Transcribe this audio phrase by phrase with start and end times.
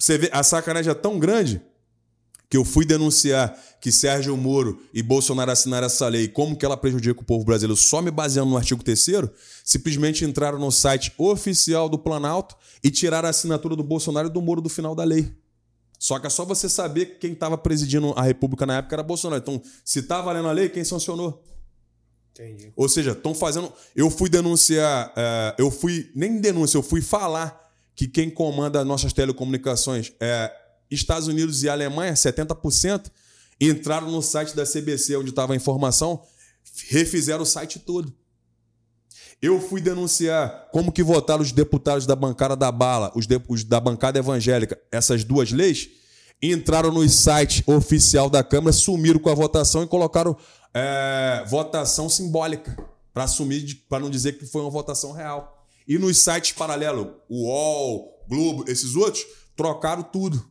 [0.00, 1.60] Você vê, a sacanagem é tão grande
[2.48, 6.76] que eu fui denunciar que Sérgio Moro e Bolsonaro assinaram essa lei, como que ela
[6.76, 8.98] prejudica o povo brasileiro, só me baseando no artigo 3
[9.62, 14.40] simplesmente entraram no site oficial do Planalto e tiraram a assinatura do Bolsonaro e do
[14.40, 15.32] Moro do final da lei.
[15.98, 19.02] Só que é só você saber que quem estava presidindo a República na época era
[19.02, 19.42] Bolsonaro.
[19.42, 21.44] Então, se tá valendo a lei, quem sancionou?
[22.32, 22.72] Entendi.
[22.74, 23.70] Ou seja, estão fazendo.
[23.94, 26.10] Eu fui denunciar, é, eu fui.
[26.14, 30.50] Nem denúncia, eu fui falar que quem comanda nossas telecomunicações é
[30.90, 33.10] Estados Unidos e Alemanha, 70%,
[33.60, 36.22] entraram no site da CBC, onde estava a informação,
[36.88, 38.12] refizeram o site todo.
[39.40, 43.80] Eu fui denunciar como que votaram os deputados da bancada da bala, os, os da
[43.80, 45.88] bancada evangélica, essas duas leis,
[46.42, 50.36] entraram no site oficial da Câmara, sumiram com a votação e colocaram
[50.74, 52.76] é, votação simbólica,
[53.12, 55.59] para assumir, para não dizer que foi uma votação real.
[55.86, 59.24] E nos sites paralelos, o UOL, Globo, esses outros,
[59.56, 60.50] trocaram tudo.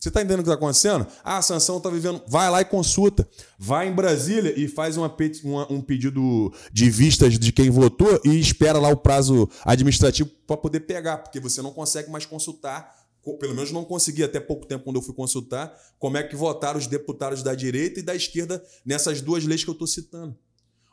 [0.00, 1.06] Você está entendendo o que está acontecendo?
[1.22, 2.22] Ah, a sanção está vivendo.
[2.26, 3.28] Vai lá e consulta.
[3.58, 8.40] Vai em Brasília e faz uma, uma, um pedido de vistas de quem votou e
[8.40, 12.98] espera lá o prazo administrativo para poder pegar, porque você não consegue mais consultar.
[13.38, 16.78] Pelo menos não consegui até pouco tempo, quando eu fui consultar, como é que votaram
[16.78, 20.34] os deputados da direita e da esquerda nessas duas leis que eu estou citando.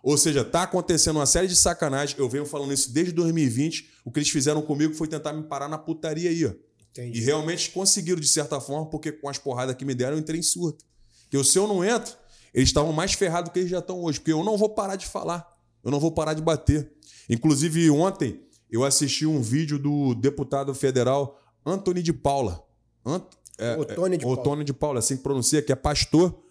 [0.03, 2.15] Ou seja, está acontecendo uma série de sacanagem.
[2.17, 3.89] Eu venho falando isso desde 2020.
[4.05, 6.51] O que eles fizeram comigo foi tentar me parar na putaria aí, ó.
[6.91, 7.19] Entendi.
[7.19, 10.39] E realmente conseguiram, de certa forma, porque com as porradas que me deram, eu entrei
[10.39, 10.85] em surto.
[11.29, 12.15] Porque se eu não entro,
[12.53, 14.19] eles estavam mais ferrados do que eles já estão hoje.
[14.19, 15.47] Porque eu não vou parar de falar.
[15.83, 16.91] Eu não vou parar de bater.
[17.29, 22.63] Inclusive, ontem, eu assisti um vídeo do deputado federal Antônio de Paula.
[23.05, 23.23] Ant...
[23.59, 24.41] É, Otônio de é, Paula.
[24.41, 26.43] Otônio de Paula, assim que pronuncia, que é pastor,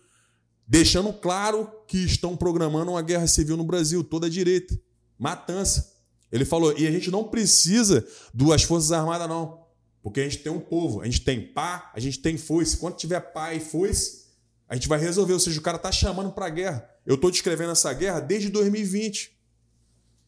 [0.67, 4.79] deixando claro que estão programando uma guerra civil no Brasil, toda a direita.
[5.19, 5.95] Matança.
[6.31, 9.65] Ele falou, e a gente não precisa das Forças Armadas, não.
[10.03, 12.77] Porque a gente tem um povo, a gente tem pá, a gente tem foice.
[12.77, 14.27] Quando tiver pá e foice,
[14.69, 15.33] a gente vai resolver.
[15.33, 16.89] Ou seja, o cara tá chamando para guerra.
[17.05, 19.37] Eu estou descrevendo essa guerra desde 2020.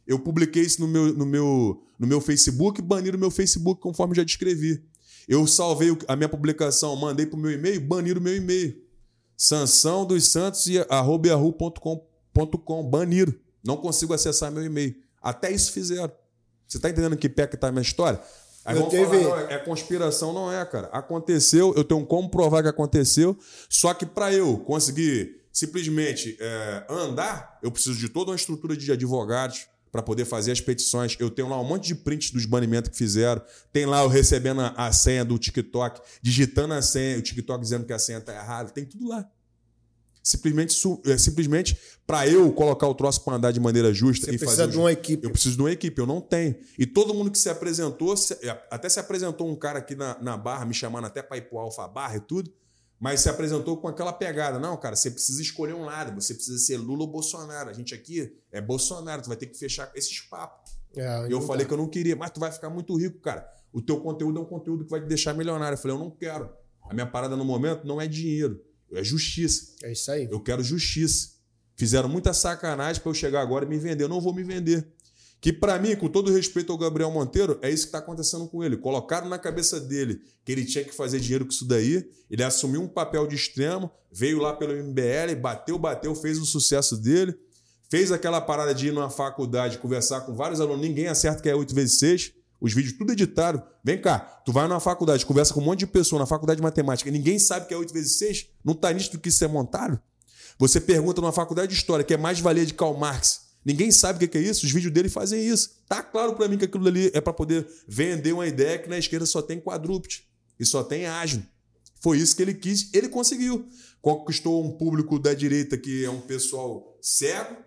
[0.06, 4.14] Eu publiquei isso no meu, no meu, no meu Facebook, baniram o meu Facebook conforme
[4.14, 4.82] já descrevi.
[5.28, 8.87] Eu salvei a minha publicação, mandei para o meu e-mail, baniram o meu e-mail.
[9.38, 13.32] Sanção dos Santos e arroba.com.com, baniram.
[13.64, 14.96] Não consigo acessar meu e-mail.
[15.22, 16.12] Até isso fizeram.
[16.66, 18.20] Você está entendendo que pé que tá a minha história?
[18.64, 19.22] Aí eu vão teve...
[19.22, 20.88] falar, não, é conspiração, não é, cara.
[20.88, 23.38] Aconteceu, eu tenho como provar que aconteceu,
[23.70, 28.90] só que para eu conseguir simplesmente é, andar, eu preciso de toda uma estrutura de
[28.90, 31.16] advogados para poder fazer as petições.
[31.18, 33.42] Eu tenho lá um monte de prints dos banimentos que fizeram.
[33.72, 37.84] Tem lá eu recebendo a, a senha do TikTok, digitando a senha, o TikTok dizendo
[37.84, 38.70] que a senha está errada.
[38.70, 39.28] Tem tudo lá.
[40.22, 44.38] Simplesmente, é, simplesmente para eu colocar o troço para andar de maneira justa Você e
[44.38, 44.72] precisa fazer.
[44.72, 45.24] de uma equipe.
[45.24, 46.54] Eu preciso de uma equipe, eu não tenho.
[46.78, 50.36] E todo mundo que se apresentou, é, até se apresentou um cara aqui na, na
[50.36, 52.52] barra, me chamando até para ir pro Alfa Barra e tudo,
[53.00, 54.58] mas se apresentou com aquela pegada.
[54.58, 57.70] Não, cara, você precisa escolher um lado, você precisa ser Lula ou Bolsonaro.
[57.70, 60.72] A gente aqui é Bolsonaro, tu vai ter que fechar esses papos.
[60.96, 63.48] É, eu falei que eu não queria, mas tu vai ficar muito rico, cara.
[63.72, 65.76] O teu conteúdo é um conteúdo que vai te deixar milionário.
[65.76, 66.50] Eu falei, eu não quero.
[66.82, 68.64] A minha parada no momento não é dinheiro.
[68.92, 69.74] É justiça.
[69.82, 70.26] É isso aí.
[70.30, 71.36] Eu quero justiça.
[71.76, 74.04] Fizeram muita sacanagem para eu chegar agora e me vender.
[74.04, 74.88] Eu não vou me vender.
[75.40, 78.64] Que para mim, com todo respeito ao Gabriel Monteiro, é isso que está acontecendo com
[78.64, 78.76] ele.
[78.76, 82.08] Colocaram na cabeça dele que ele tinha que fazer dinheiro com isso daí.
[82.28, 86.96] Ele assumiu um papel de extremo, veio lá pelo MBL, bateu, bateu, fez o sucesso
[86.96, 87.34] dele.
[87.88, 90.86] Fez aquela parada de ir numa faculdade, conversar com vários alunos.
[90.86, 92.32] Ninguém acerta que é 8 vezes 6.
[92.60, 93.62] Os vídeos tudo editado.
[93.84, 96.62] Vem cá, tu vai numa faculdade, conversa com um monte de pessoa na faculdade de
[96.62, 99.98] matemática, ninguém sabe que é 8 vezes 6, não tá nítido que isso é montado?
[100.58, 104.24] Você pergunta numa faculdade de história, que é mais valia de Karl Marx, ninguém sabe
[104.24, 105.82] o que é isso, os vídeos dele fazem isso.
[105.86, 108.96] Tá claro para mim que aquilo ali é para poder vender uma ideia que na
[108.96, 110.24] esquerda só tem quadrúpede
[110.58, 111.42] e só tem ágil.
[112.00, 113.68] Foi isso que ele quis, ele conseguiu.
[114.00, 117.58] Conquistou um público da direita que é um pessoal cego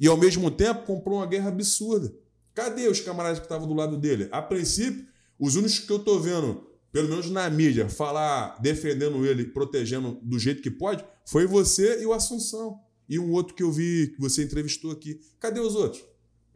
[0.00, 2.12] e ao mesmo tempo comprou uma guerra absurda.
[2.52, 4.28] Cadê os camaradas que estavam do lado dele?
[4.32, 5.06] A princípio,
[5.38, 10.36] os únicos que eu tô vendo, pelo menos na mídia, falar defendendo ele, protegendo do
[10.36, 12.80] jeito que pode, foi você e o Assunção.
[13.08, 15.20] E um outro que eu vi que você entrevistou aqui.
[15.38, 16.04] Cadê os outros?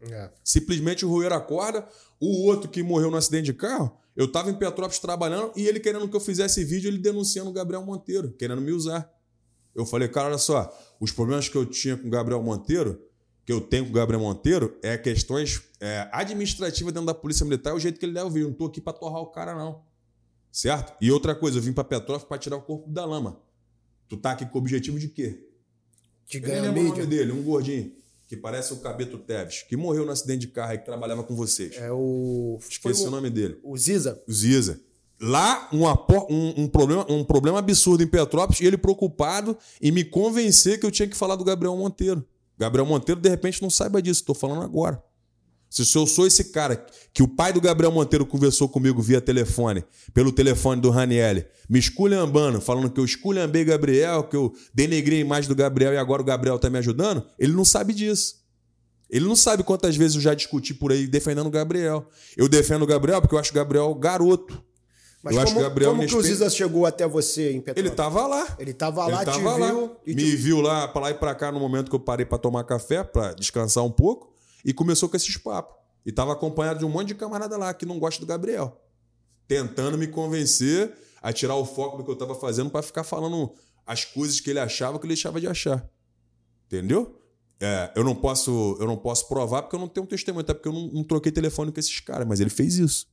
[0.00, 0.30] É.
[0.44, 1.86] Simplesmente roeram a corda.
[2.20, 5.78] O outro que morreu no acidente de carro, eu estava em Petrópolis trabalhando e ele
[5.78, 9.08] querendo que eu fizesse vídeo, ele denunciando o Gabriel Monteiro, querendo me usar.
[9.74, 13.00] Eu falei, cara, olha só, os problemas que eu tinha com o Gabriel Monteiro
[13.48, 17.70] que eu tenho com o Gabriel Monteiro é questões é, administrativas dentro da Polícia Militar,
[17.70, 18.40] é o jeito que ele deve vir.
[18.40, 19.80] Eu não estou aqui para torrar o cara, não.
[20.52, 20.94] Certo?
[21.00, 23.40] E outra coisa, eu vim para Petrópolis para tirar o corpo da lama.
[24.06, 25.47] Tu tá aqui com o objetivo de quê?
[26.36, 27.92] Eu nem lembro o nome dele, um gordinho,
[28.26, 31.34] que parece o Cabeto Teves, que morreu no acidente de carro e que trabalhava com
[31.34, 31.76] vocês.
[31.78, 32.58] É o.
[32.68, 33.06] Esqueci o...
[33.08, 33.58] o nome dele.
[33.62, 34.22] O Ziza.
[34.28, 34.80] O Ziza.
[35.20, 39.90] lá um, apor- um- um problema, um problema absurdo em Petrópolis e ele preocupado em
[39.90, 42.24] me convencer que eu tinha que falar do Gabriel Monteiro.
[42.58, 45.02] Gabriel Monteiro, de repente, não saiba disso, estou falando agora.
[45.70, 49.84] Se eu sou esse cara que o pai do Gabriel Monteiro conversou comigo via telefone,
[50.14, 55.22] pelo telefone do Ranielli, me esculhambando, falando que eu esculhambei Gabriel, que eu denegrei a
[55.22, 58.38] imagem do Gabriel e agora o Gabriel tá me ajudando, ele não sabe disso.
[59.10, 62.06] Ele não sabe quantas vezes eu já discuti por aí defendendo o Gabriel.
[62.36, 64.62] Eu defendo o Gabriel porque eu acho o Gabriel garoto.
[65.22, 67.60] Mas eu como, acho que o Gabriel como que o Ziza chegou até você em
[67.60, 67.86] Petrópolis?
[67.86, 68.56] Ele tava lá.
[68.58, 70.36] Ele tava lá, Ele te tava lá, viu e me te...
[70.36, 73.02] viu lá pra lá e pra cá no momento que eu parei pra tomar café,
[73.02, 74.32] pra descansar um pouco,
[74.64, 75.76] e começou com esses papos.
[76.04, 78.80] E tava acompanhado de um monte de camarada lá que não gosta do Gabriel.
[79.46, 83.52] Tentando me convencer a tirar o foco do que eu tava fazendo pra ficar falando
[83.86, 85.88] as coisas que ele achava que ele deixava de achar.
[86.66, 87.18] Entendeu?
[87.60, 90.54] É, eu não posso eu não posso provar porque eu não tenho um testemunho, até
[90.54, 93.06] porque eu não, não troquei telefone com esses caras, mas ele fez isso.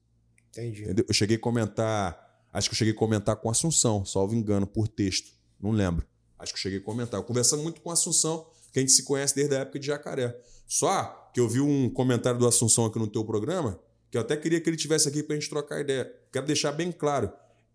[0.50, 0.84] Entendi.
[0.84, 1.06] Entendeu?
[1.08, 2.24] Eu cheguei a comentar.
[2.54, 5.32] Acho que eu cheguei a comentar com Assunção, salvo engano, por texto.
[5.60, 6.06] Não lembro.
[6.38, 7.20] Acho que eu cheguei a comentar.
[7.20, 10.38] Eu converso muito com Assunção, que a gente se conhece desde a época de Jacaré.
[10.68, 13.80] Só que eu vi um comentário do Assunção aqui no teu programa,
[14.10, 16.12] que eu até queria que ele tivesse aqui pra gente trocar ideia.
[16.32, 17.32] Quero deixar bem claro.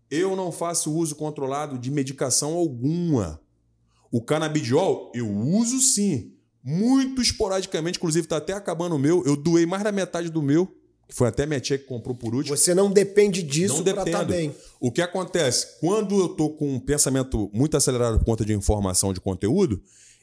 [0.09, 3.39] Eu não faço uso controlado de medicação alguma.
[4.11, 6.33] O canabidiol eu uso sim.
[6.63, 9.23] Muito esporadicamente, inclusive tá até acabando o meu.
[9.25, 10.67] Eu doei mais da metade do meu,
[11.07, 12.55] que foi até minha tia que comprou por último.
[12.55, 14.25] Você não depende disso pra estar dependo.
[14.33, 14.55] bem.
[14.79, 15.79] O que acontece?
[15.79, 19.81] Quando eu tô com um pensamento muito acelerado por conta de informação de conteúdo,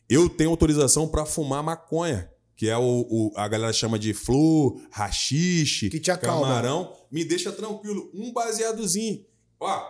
[0.09, 4.79] eu tenho autorização para fumar maconha, que é o, o- a galera chama de flor,
[4.91, 6.43] rachixe, Que te acalma.
[6.49, 6.93] camarão.
[7.11, 8.11] Me deixa tranquilo.
[8.13, 9.25] Um baseadozinho.
[9.61, 9.81] Ó,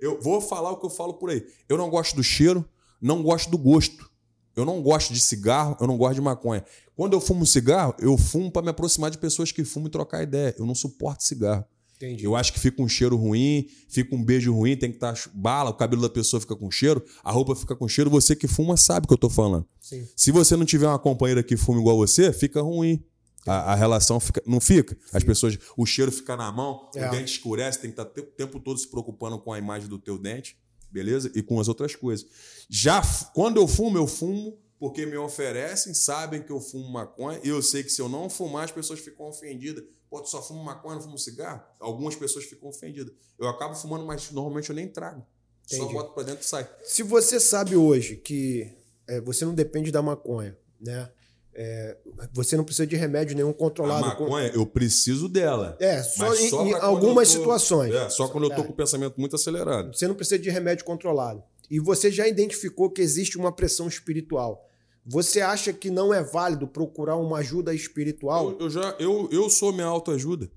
[0.00, 1.44] eu vou falar o que eu falo por aí.
[1.68, 2.64] Eu não gosto do cheiro,
[3.02, 4.08] não gosto do gosto.
[4.56, 6.64] Eu não gosto de cigarro, eu não gosto de maconha.
[6.94, 10.22] Quando eu fumo cigarro, eu fumo para me aproximar de pessoas que fumam e trocar
[10.22, 10.54] ideia.
[10.56, 11.64] Eu não suporto cigarro.
[12.04, 12.24] Entendi.
[12.24, 15.70] Eu acho que fica um cheiro ruim, fica um beijo ruim, tem que estar bala,
[15.70, 18.10] o cabelo da pessoa fica com cheiro, a roupa fica com cheiro.
[18.10, 19.66] Você que fuma sabe o que eu tô falando.
[19.80, 20.06] Sim.
[20.16, 23.02] Se você não tiver uma companheira que fuma igual você, fica ruim.
[23.46, 24.96] A, a relação fica, não fica.
[25.12, 27.06] As pessoas, o cheiro fica na mão, É.
[27.06, 29.98] o dente escurece, tem que estar o tempo todo se preocupando com a imagem do
[29.98, 30.56] teu dente,
[30.90, 31.30] beleza?
[31.34, 32.26] E com as outras coisas.
[32.70, 33.02] Já
[33.34, 37.62] quando eu fumo, eu fumo porque me oferecem, sabem que eu fumo maconha, e eu
[37.62, 39.84] sei que se eu não fumar, as pessoas ficam ofendidas.
[40.14, 41.60] Pô, tu só fuma maconha, não fuma cigarro?
[41.80, 43.12] Algumas pessoas ficam ofendidas.
[43.36, 45.26] Eu acabo fumando, mas normalmente eu nem trago.
[45.66, 45.92] Só Entendi.
[45.92, 46.68] boto pra dentro e sai.
[46.84, 48.70] Se você sabe hoje que
[49.08, 51.10] é, você não depende da maconha, né?
[51.52, 51.96] É,
[52.32, 54.04] você não precisa de remédio nenhum A controlado.
[54.16, 55.76] com- maconha, eu preciso dela.
[55.80, 57.92] É, só em, só em algumas tô- situações.
[57.92, 58.64] É, só quando eu tô É.
[58.64, 59.92] com o pensamento muito acelerado.
[59.96, 61.42] Você não precisa de remédio controlado.
[61.68, 64.64] E você já identificou que existe uma pressão espiritual.
[65.06, 68.52] Você acha que não é válido procurar uma ajuda espiritual?
[68.52, 70.50] Eu, eu já, eu, eu sou minha autoajuda.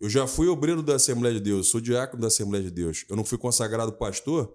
[0.00, 3.04] Eu já fui obreiro da Assembleia de Deus, sou diácono da Assembleia de Deus.
[3.08, 4.52] Eu não fui consagrado pastor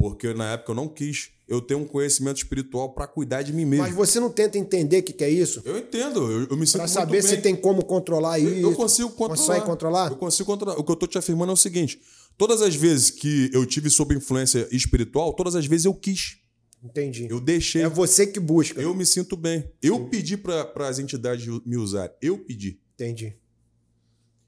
[0.00, 1.30] porque na época eu não quis.
[1.46, 3.84] Eu tenho um conhecimento espiritual para cuidar de mim mesmo.
[3.84, 5.60] Mas você não tenta entender o que, que é isso?
[5.64, 8.66] Eu entendo, eu, eu me sinto Para saber se tem como controlar Eu- isso.
[8.66, 9.36] Eu consigo controlar.
[9.36, 10.10] Consegue controlar?
[10.10, 10.78] Eu consigo controlar.
[10.78, 12.00] O que eu tô te afirmando é o seguinte:
[12.38, 16.39] todas as vezes que eu tive sob influência espiritual, todas as vezes eu quis.
[16.82, 17.26] Entendi.
[17.30, 17.82] Eu deixei.
[17.82, 18.80] É você que busca.
[18.80, 19.70] Eu me sinto bem.
[19.82, 22.10] Eu pedi para as entidades me usar.
[22.22, 22.80] Eu pedi.
[22.94, 23.36] Entendi.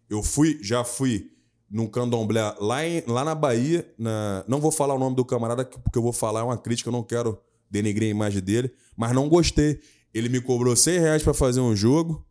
[0.09, 1.31] Eu fui, já fui
[1.71, 3.87] num candomblé lá, em- lá na Bahia.
[3.99, 6.89] na- não vou falar o nome do camarada, porque eu vou falar é uma crítica,
[6.89, 7.39] eu não quero
[7.71, 9.81] denegrir a imagem dele, mas não gostei.
[10.12, 12.27] Ele me cobrou 100 reais para fazer um jogo,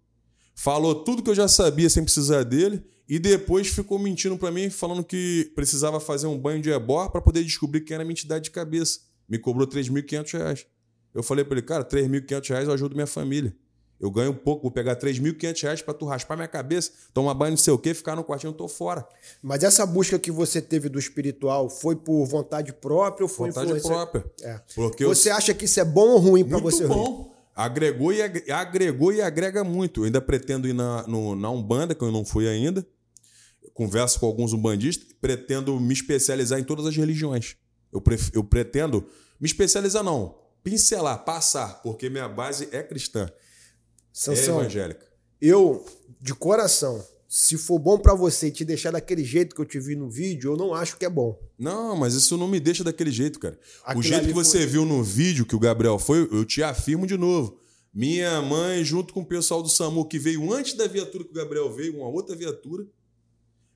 [0.56, 4.70] falou tudo que eu já sabia sem precisar dele, e depois ficou mentindo para mim,
[4.70, 8.44] falando que precisava fazer um banho de ebó para poder descobrir quem era minha entidade
[8.46, 9.00] de cabeça.
[9.32, 10.66] Me cobrou 3.500 reais.
[11.16, 13.56] Eu falei para ele, cara, 3.500 reais eu ajudo minha família.
[13.98, 17.58] Eu ganho pouco, vou pegar 3.500 reais pra tu raspar minha cabeça, tomar banho não
[17.58, 19.08] sei o quê, ficar no quartinho, eu tô fora.
[19.42, 23.68] Mas essa busca que você teve do espiritual foi por vontade própria ou foi Vontade
[23.68, 23.90] influência?
[23.90, 24.26] própria.
[24.42, 24.60] É.
[24.76, 26.84] Porque eu- Você acha que isso é bom ou ruim para muito você?
[26.86, 26.96] Rui?
[26.98, 27.32] bom.
[27.56, 30.02] Agregou e, agre- agregou e agrega muito.
[30.02, 32.86] Eu ainda pretendo ir na, no- na Umbanda, que eu não fui ainda.
[33.74, 35.08] Converso com alguns umbandistas.
[35.22, 37.56] Pretendo me especializar em todas as religiões.
[37.92, 39.06] Eu, pref- eu pretendo
[39.40, 40.36] me especializar, não.
[40.64, 43.34] Pincelar, passar, porque minha base é cristã, é
[44.14, 45.06] Sansão, evangélica.
[45.42, 45.84] eu,
[46.22, 49.96] de coração, se for bom para você te deixar daquele jeito que eu te vi
[49.96, 51.40] no vídeo, eu não acho que é bom.
[51.58, 53.58] Não, mas isso não me deixa daquele jeito, cara.
[53.80, 56.62] o Aquilo jeito ali que você viu no vídeo que o Gabriel foi, eu te
[56.62, 57.58] afirmo de novo.
[57.94, 61.34] Minha mãe, junto com o pessoal do SAMU, que veio antes da viatura que o
[61.34, 62.86] Gabriel veio, uma outra viatura,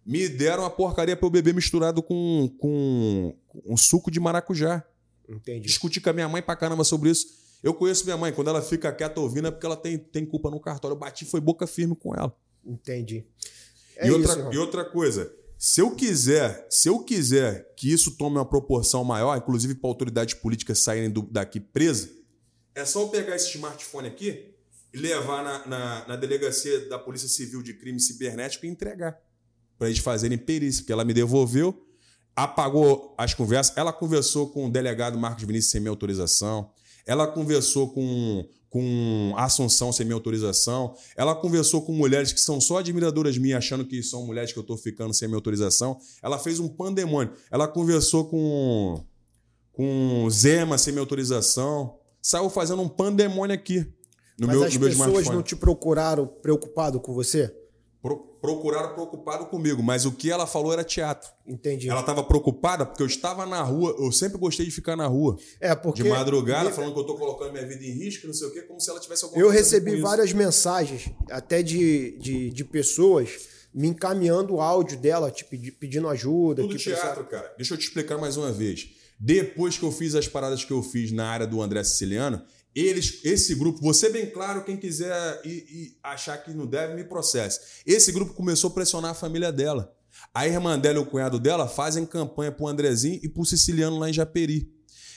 [0.05, 3.35] me deram a porcaria pra eu beber misturado com, com
[3.65, 4.85] um suco de maracujá.
[5.27, 5.65] Entendi.
[5.65, 7.27] Discuti com a minha mãe pra caramba sobre isso.
[7.63, 10.51] Eu conheço minha mãe, quando ela fica quieta ouvindo é porque ela tem, tem culpa
[10.51, 10.93] no cartório.
[10.93, 12.37] Eu bati, foi boca firme com ela.
[12.63, 13.25] Entendi.
[13.97, 14.53] É e, outra, irmão.
[14.53, 19.35] e outra coisa, Se eu quiser, se eu quiser que isso tome uma proporção maior,
[19.35, 22.11] inclusive para autoridades políticas saírem do, daqui presa,
[22.75, 24.53] é só eu pegar esse smartphone aqui
[24.93, 29.19] e levar na, na, na delegacia da Polícia Civil de Crime Cibernético e entregar
[29.77, 31.85] para eles fazerem perícia, porque ela me devolveu,
[32.35, 36.69] apagou as conversas, ela conversou com o delegado Marcos Vinícius sem minha autorização,
[37.05, 42.79] ela conversou com, com Assunção sem minha autorização, ela conversou com mulheres que são só
[42.79, 46.59] admiradoras minhas, achando que são mulheres que eu estou ficando sem minha autorização, ela fez
[46.59, 49.03] um pandemônio, ela conversou com,
[49.71, 53.85] com Zema sem minha autorização, saiu fazendo um pandemônio aqui.
[54.37, 57.55] No Mas meu, as no pessoas não te procuraram preocupado com você?
[58.05, 61.27] Pro, procuraram preocupado comigo, mas o que ela falou era teatro.
[61.47, 61.89] Entendi.
[61.89, 65.39] Ela estava preocupada porque eu estava na rua, eu sempre gostei de ficar na rua.
[65.59, 66.03] É, porque.
[66.03, 68.61] De madrugada, falando que eu estou colocando minha vida em risco, não sei o quê,
[68.61, 73.39] como se ela tivesse alguma Eu recebi várias mensagens, até de, de, de pessoas
[73.73, 76.61] me encaminhando o áudio dela, te pedindo ajuda.
[76.61, 77.23] Tudo teatro, pensava...
[77.23, 77.55] cara.
[77.57, 78.87] Deixa eu te explicar mais uma vez.
[79.19, 82.39] Depois que eu fiz as paradas que eu fiz na área do André Siciliano,
[82.75, 87.05] eles, esse grupo, você bem claro, quem quiser e, e achar que não deve, me
[87.05, 87.59] processe.
[87.85, 89.95] Esse grupo começou a pressionar a família dela.
[90.33, 94.09] A irmã dela e o cunhado dela fazem campanha pro Andrezinho e pro Siciliano lá
[94.09, 94.69] em Japeri.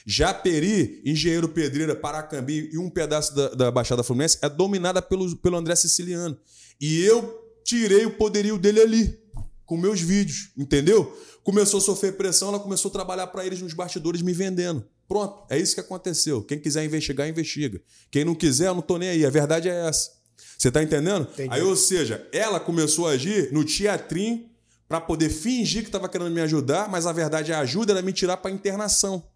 [0.06, 5.56] Japeri, Engenheiro Pedreira, Paracambi e um pedaço da, da Baixada Fluminense é dominada pelo, pelo
[5.56, 6.38] André Siciliano.
[6.80, 9.20] E eu tirei o poderio dele ali,
[9.66, 11.14] com meus vídeos, entendeu?
[11.42, 14.86] Começou a sofrer pressão, ela começou a trabalhar para eles nos bastidores me vendendo.
[15.08, 16.42] Pronto, é isso que aconteceu.
[16.42, 17.80] Quem quiser investigar, investiga.
[18.10, 19.24] Quem não quiser, eu não tô nem aí.
[19.24, 20.10] A verdade é essa.
[20.58, 21.26] Você tá entendendo?
[21.32, 21.48] Entendi.
[21.50, 24.50] Aí, ou seja, ela começou a agir no teatrinho
[24.86, 28.02] para poder fingir que estava querendo me ajudar, mas a verdade é a ajuda era
[28.02, 29.26] me tirar para internação.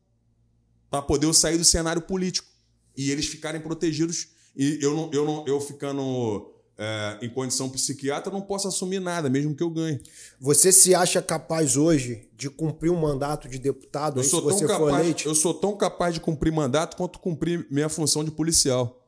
[0.91, 2.49] Para poder eu sair do cenário político.
[2.95, 8.31] E eles ficarem protegidos e eu não, eu não eu ficando é, em condição psiquiatra,
[8.31, 10.01] eu não posso assumir nada, mesmo que eu ganhe.
[10.41, 14.21] Você se acha capaz hoje de cumprir um mandato de deputado?
[14.21, 18.25] Eu, sou, tão capaz, eu sou tão capaz de cumprir mandato quanto cumprir minha função
[18.25, 18.99] de policial.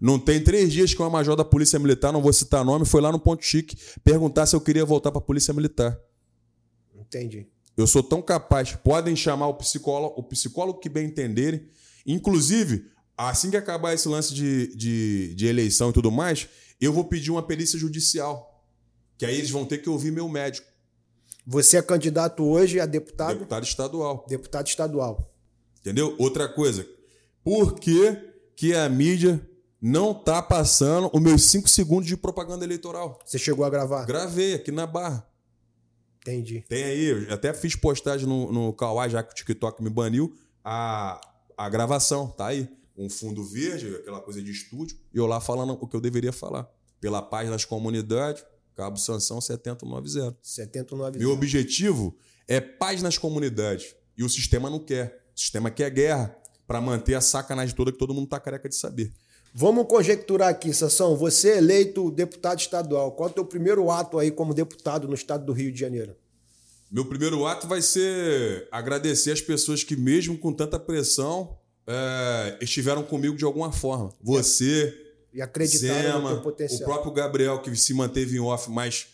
[0.00, 3.00] Não tem três dias que uma major da Polícia Militar, não vou citar nome, foi
[3.00, 5.98] lá no Ponto Chique perguntar se eu queria voltar para a Polícia Militar.
[6.94, 7.46] Entendi.
[7.76, 8.72] Eu sou tão capaz.
[8.76, 11.66] Podem chamar o psicólogo, o psicólogo que bem entenderem.
[12.06, 16.48] Inclusive, assim que acabar esse lance de, de, de eleição e tudo mais,
[16.80, 18.64] eu vou pedir uma perícia judicial.
[19.16, 20.66] Que aí eles vão ter que ouvir meu médico.
[21.46, 23.34] Você é candidato hoje a deputado?
[23.34, 24.26] Deputado estadual.
[24.28, 25.34] Deputado estadual.
[25.80, 26.16] Entendeu?
[26.18, 26.86] Outra coisa.
[27.42, 28.16] Por que,
[28.56, 29.46] que a mídia
[29.80, 33.18] não tá passando os meus cinco segundos de propaganda eleitoral?
[33.24, 34.06] Você chegou a gravar?
[34.06, 35.28] Gravei aqui na barra.
[36.22, 36.64] Entendi.
[36.66, 40.34] Tem aí, eu até fiz postagem no, no Kawai, já que o TikTok me baniu,
[40.64, 41.20] a,
[41.54, 45.72] a gravação, tá aí um fundo verde, aquela coisa de estúdio, e eu lá falando
[45.80, 46.68] o que eu deveria falar.
[47.00, 50.38] Pela paz nas comunidades, Cabo Sanção 7090.
[50.42, 51.18] 7090.
[51.18, 52.16] Meu objetivo
[52.48, 53.94] é paz nas comunidades.
[54.16, 55.24] E o sistema não quer.
[55.34, 56.36] O sistema quer guerra
[56.66, 59.12] para manter a sacanagem toda que todo mundo tá careca de saber.
[59.52, 61.16] Vamos conjecturar aqui, Sassão.
[61.16, 63.12] Você é eleito deputado estadual.
[63.12, 66.16] Qual é o teu primeiro ato aí como deputado no estado do Rio de Janeiro?
[66.90, 71.56] Meu primeiro ato vai ser agradecer as pessoas que, mesmo com tanta pressão,
[71.86, 74.12] é, estiveram comigo de alguma forma.
[74.20, 74.94] Você,
[75.32, 76.34] e Zema.
[76.34, 79.08] O próprio Gabriel, que se manteve em off, mas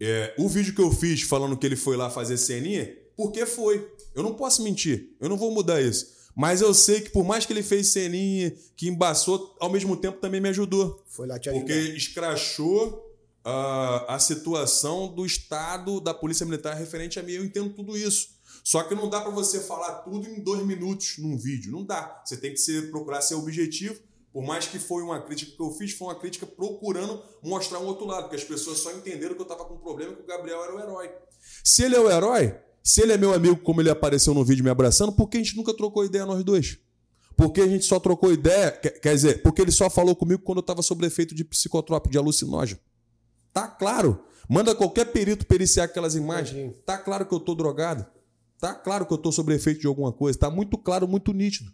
[0.00, 3.90] é, o vídeo que eu fiz falando que ele foi lá fazer ceninha, porque foi.
[4.14, 5.16] Eu não posso mentir.
[5.20, 6.14] Eu não vou mudar isso.
[6.34, 10.18] Mas eu sei que por mais que ele fez ceninha, que embaçou, ao mesmo tempo
[10.20, 11.02] também me ajudou.
[11.06, 11.64] Foi lá te ajudar.
[11.64, 13.06] Porque escrachou
[13.44, 17.32] uh, a situação do Estado, da Polícia Militar referente a mim.
[17.32, 18.35] Eu entendo tudo isso.
[18.66, 21.70] Só que não dá para você falar tudo em dois minutos num vídeo.
[21.70, 22.20] Não dá.
[22.24, 23.94] Você tem que ser, procurar ser objetivo.
[24.32, 27.86] Por mais que foi uma crítica que eu fiz, foi uma crítica procurando mostrar um
[27.86, 30.26] outro lado, porque as pessoas só entenderam que eu estava com um problema que o
[30.26, 31.12] Gabriel era o herói.
[31.62, 34.64] Se ele é o herói, se ele é meu amigo, como ele apareceu no vídeo
[34.64, 36.76] me abraçando, por que a gente nunca trocou ideia nós dois?
[37.36, 40.62] Porque a gente só trocou ideia, quer dizer, porque ele só falou comigo quando eu
[40.62, 42.80] estava sob efeito de psicotrópico, de alucinógeno.
[43.52, 44.24] Tá claro.
[44.48, 46.74] Manda qualquer perito periciar aquelas imagens.
[46.84, 48.15] Tá claro que eu tô drogado.
[48.58, 51.70] Tá claro que eu estou sob efeito de alguma coisa, tá muito claro, muito nítido.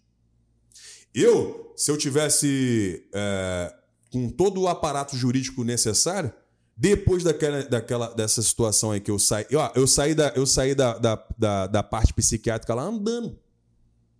[1.15, 3.75] Eu, se eu tivesse é,
[4.11, 6.33] com todo o aparato jurídico necessário,
[6.77, 10.75] depois daquela, daquela, dessa situação aí que eu saí, ó, eu saí, da, eu saí
[10.75, 13.39] da, da, da, da parte psiquiátrica lá andando.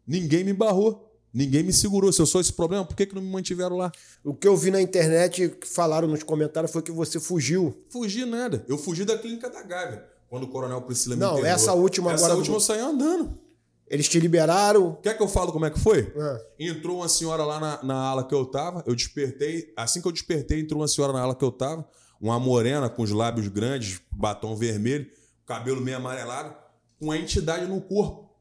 [0.07, 1.09] Ninguém me barrou.
[1.35, 2.13] Ninguém me segurou.
[2.13, 3.91] Se eu sou esse problema, por que, que não me mantiveram lá?
[4.23, 7.83] O que eu vi na internet, que falaram nos comentários, foi que você fugiu.
[7.89, 8.63] Fugi nada.
[8.69, 12.25] Eu fugi da clínica da Gávea quando o Coronel Priscila me Não, essa última essa
[12.25, 12.33] agora.
[12.33, 13.39] Essa última eu saí andando.
[13.87, 14.95] Eles te liberaram.
[15.03, 16.11] Quer que eu falo como é que foi?
[16.19, 16.41] Ah.
[16.59, 19.71] Entrou uma senhora lá na, na ala que eu tava, eu despertei.
[19.77, 21.87] Assim que eu despertei, entrou uma senhora na ala que eu tava,
[22.19, 25.07] uma morena com os lábios grandes, batom vermelho.
[25.45, 26.57] cabelo meio amarelado,
[26.99, 28.35] com a entidade no corpo.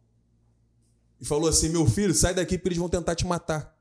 [1.20, 3.78] E falou assim: meu filho, sai daqui porque eles vão tentar te matar.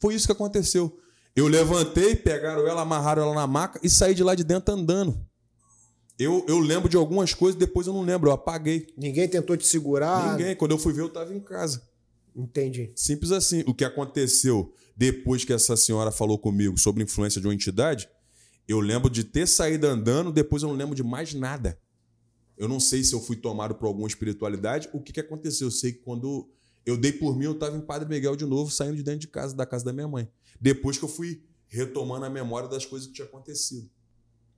[0.00, 0.98] Foi isso que aconteceu.
[1.36, 5.22] Eu levantei, pegaram ela, amarraram ela na maca e saí de lá de dentro andando.
[6.18, 8.86] Eu, eu lembro de algumas coisas, depois eu não lembro, eu apaguei.
[8.96, 10.32] Ninguém tentou te segurar?
[10.32, 10.54] Ninguém.
[10.54, 11.82] Quando eu fui ver, eu estava em casa.
[12.34, 12.92] Entendi.
[12.94, 13.64] Simples assim.
[13.66, 18.08] O que aconteceu depois que essa senhora falou comigo sobre influência de uma entidade,
[18.66, 21.78] eu lembro de ter saído andando, depois eu não lembro de mais nada.
[22.56, 24.88] Eu não sei se eu fui tomado por alguma espiritualidade.
[24.92, 25.66] O que, que aconteceu?
[25.66, 26.48] Eu sei que quando
[26.86, 29.28] eu dei por mim, eu estava em Padre Miguel de novo, saindo de dentro de
[29.28, 30.28] casa, da casa da minha mãe.
[30.60, 33.90] Depois que eu fui retomando a memória das coisas que tinha acontecido.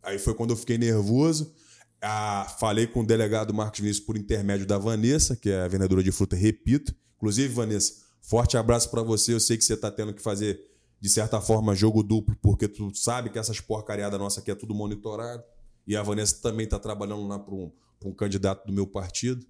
[0.07, 1.53] Aí foi quando eu fiquei nervoso.
[2.01, 6.01] Ah, falei com o delegado Marcos Vinícius por intermédio da Vanessa, que é a vendedora
[6.01, 6.95] de fruta, repito.
[7.17, 9.35] Inclusive, Vanessa, forte abraço para você.
[9.35, 10.61] Eu sei que você está tendo que fazer,
[11.01, 14.73] de certa forma, jogo duplo, porque tu sabe que essas porcariadas nossa aqui é tudo
[14.73, 15.43] monitorado.
[15.85, 17.73] E a Vanessa também está trabalhando lá para um,
[18.05, 19.45] um, candidato do meu partido.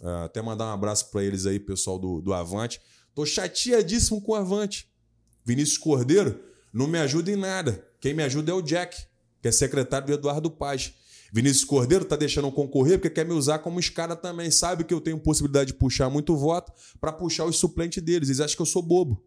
[0.00, 2.80] Ah, até mandar um abraço para eles aí, pessoal do, do Avante.
[3.16, 4.88] Tô chateadíssimo com o Avante.
[5.44, 6.38] Vinícius Cordeiro
[6.72, 7.84] não me ajuda em nada.
[8.00, 8.96] Quem me ajuda é o Jack,
[9.40, 10.94] que é secretário do Eduardo Paz.
[11.32, 14.50] Vinícius Cordeiro está deixando concorrer porque quer me usar como escada também.
[14.50, 18.28] Sabe que eu tenho possibilidade de puxar muito voto para puxar os suplentes deles.
[18.28, 19.22] Eles acham que eu sou bobo.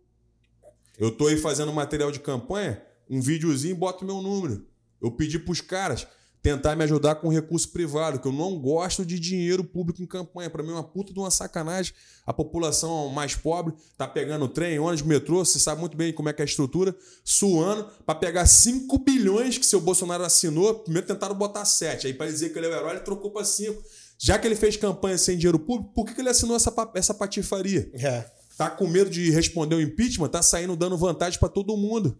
[0.97, 4.65] Eu estou aí fazendo material de campanha, um videozinho e boto meu número.
[5.01, 6.07] Eu pedi para os caras
[6.41, 10.49] tentar me ajudar com recurso privado, que eu não gosto de dinheiro público em campanha.
[10.49, 11.93] Para mim é uma puta de uma sacanagem.
[12.25, 16.33] A população mais pobre tá pegando trem, ônibus, metrô, você sabe muito bem como é
[16.33, 20.79] que é a estrutura, suando para pegar 5 bilhões que seu Bolsonaro assinou.
[20.79, 23.45] Primeiro tentaram botar 7, aí para dizer que ele é o herói, ele trocou para
[23.45, 23.83] 5.
[24.17, 27.13] Já que ele fez campanha sem dinheiro público, por que, que ele assinou essa, essa
[27.13, 27.89] patifaria?
[27.93, 28.25] É.
[28.57, 32.17] Tá com medo de responder o impeachment, tá saindo dando vantagem para todo mundo.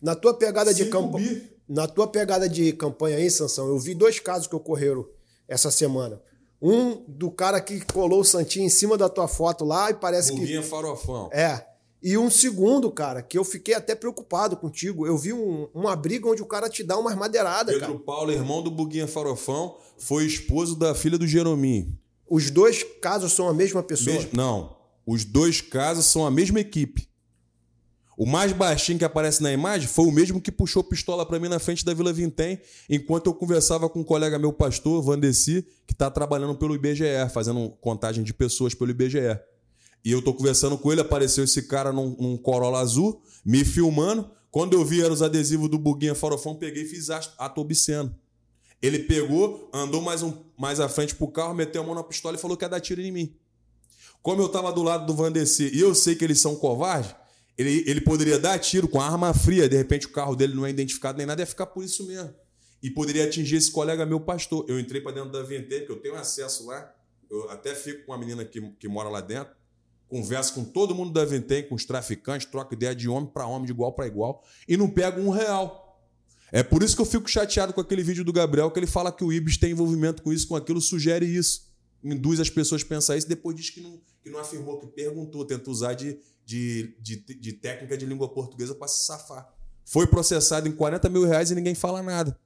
[0.00, 4.20] Na tua pegada de campanha na tua pegada de campanha aí, Sansão, eu vi dois
[4.20, 5.06] casos que ocorreram
[5.48, 6.20] essa semana.
[6.60, 10.32] Um do cara que colou o Santinho em cima da tua foto lá e parece
[10.32, 10.68] Buguinha que.
[10.68, 11.28] farofão.
[11.32, 11.66] É.
[12.02, 15.06] E um segundo, cara, que eu fiquei até preocupado contigo.
[15.06, 18.04] Eu vi um, uma briga onde o cara te dá umas madeiradas, Pedro cara.
[18.04, 21.98] Paulo, irmão do Buguinha Farofão, foi esposo da filha do Jerominho.
[22.28, 24.16] Os dois casos são a mesma pessoa?
[24.16, 24.32] Mes...
[24.32, 24.76] Não.
[25.06, 27.08] Os dois casos são a mesma equipe.
[28.16, 31.48] O mais baixinho que aparece na imagem foi o mesmo que puxou pistola para mim
[31.48, 35.92] na frente da Vila Vintém, enquanto eu conversava com um colega meu, pastor, Vandeci, que
[35.92, 39.38] está trabalhando pelo IBGE, fazendo contagem de pessoas pelo IBGE.
[40.04, 44.30] E eu tô conversando com ele, apareceu esse cara num, num Corolla azul, me filmando.
[44.50, 48.14] Quando eu vi eram os adesivos do Buguinha Farofão, peguei e fiz ato obsceno.
[48.80, 52.36] Ele pegou, andou mais, um, mais à frente pro carro, meteu a mão na pistola
[52.36, 53.34] e falou que ia dar tiro em mim.
[54.22, 57.14] Como eu tava do lado do Vandeci e eu sei que eles são covardes,
[57.56, 60.70] ele, ele poderia dar tiro com arma fria, de repente o carro dele não é
[60.70, 62.34] identificado nem nada, ia ficar por isso mesmo.
[62.82, 64.64] E poderia atingir esse colega meu pastor.
[64.68, 66.94] Eu entrei para dentro da VNT, que eu tenho acesso lá,
[67.30, 69.54] eu até fico com uma menina que, que mora lá dentro,
[70.08, 73.66] converso com todo mundo da VNT, com os traficantes, troco ideia de homem para homem,
[73.66, 75.84] de igual para igual, e não pego um real.
[76.52, 79.10] É por isso que eu fico chateado com aquele vídeo do Gabriel, que ele fala
[79.10, 81.72] que o Ibis tem envolvimento com isso, com aquilo, sugere isso.
[82.02, 85.44] Induz as pessoas a pensar isso, depois diz que não, que não afirmou, que perguntou,
[85.44, 89.52] tenta usar de, de, de, de técnica de língua portuguesa para se safar.
[89.84, 92.38] Foi processado em 40 mil reais e ninguém fala nada.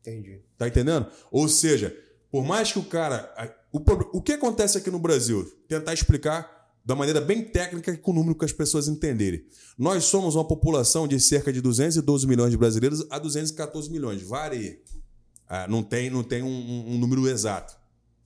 [0.00, 0.40] Entendi.
[0.58, 1.06] Tá entendendo?
[1.30, 1.96] Ou seja,
[2.30, 3.32] por mais que o cara.
[3.72, 3.78] O,
[4.18, 5.44] o que acontece aqui no Brasil?
[5.68, 9.44] Tentar explicar da maneira bem técnica e com o número que as pessoas entenderem.
[9.78, 14.22] Nós somos uma população de cerca de 212 milhões de brasileiros a 214 milhões.
[14.22, 14.80] Varia.
[15.48, 17.76] Ah, não tem, não tem um, um número exato.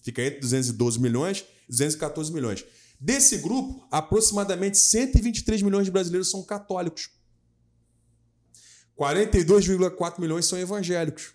[0.02, 2.64] Fica entre 212 milhões e 214 milhões.
[2.98, 7.10] Desse grupo, aproximadamente 123 milhões de brasileiros são católicos.
[8.98, 11.34] 42,4 milhões são evangélicos.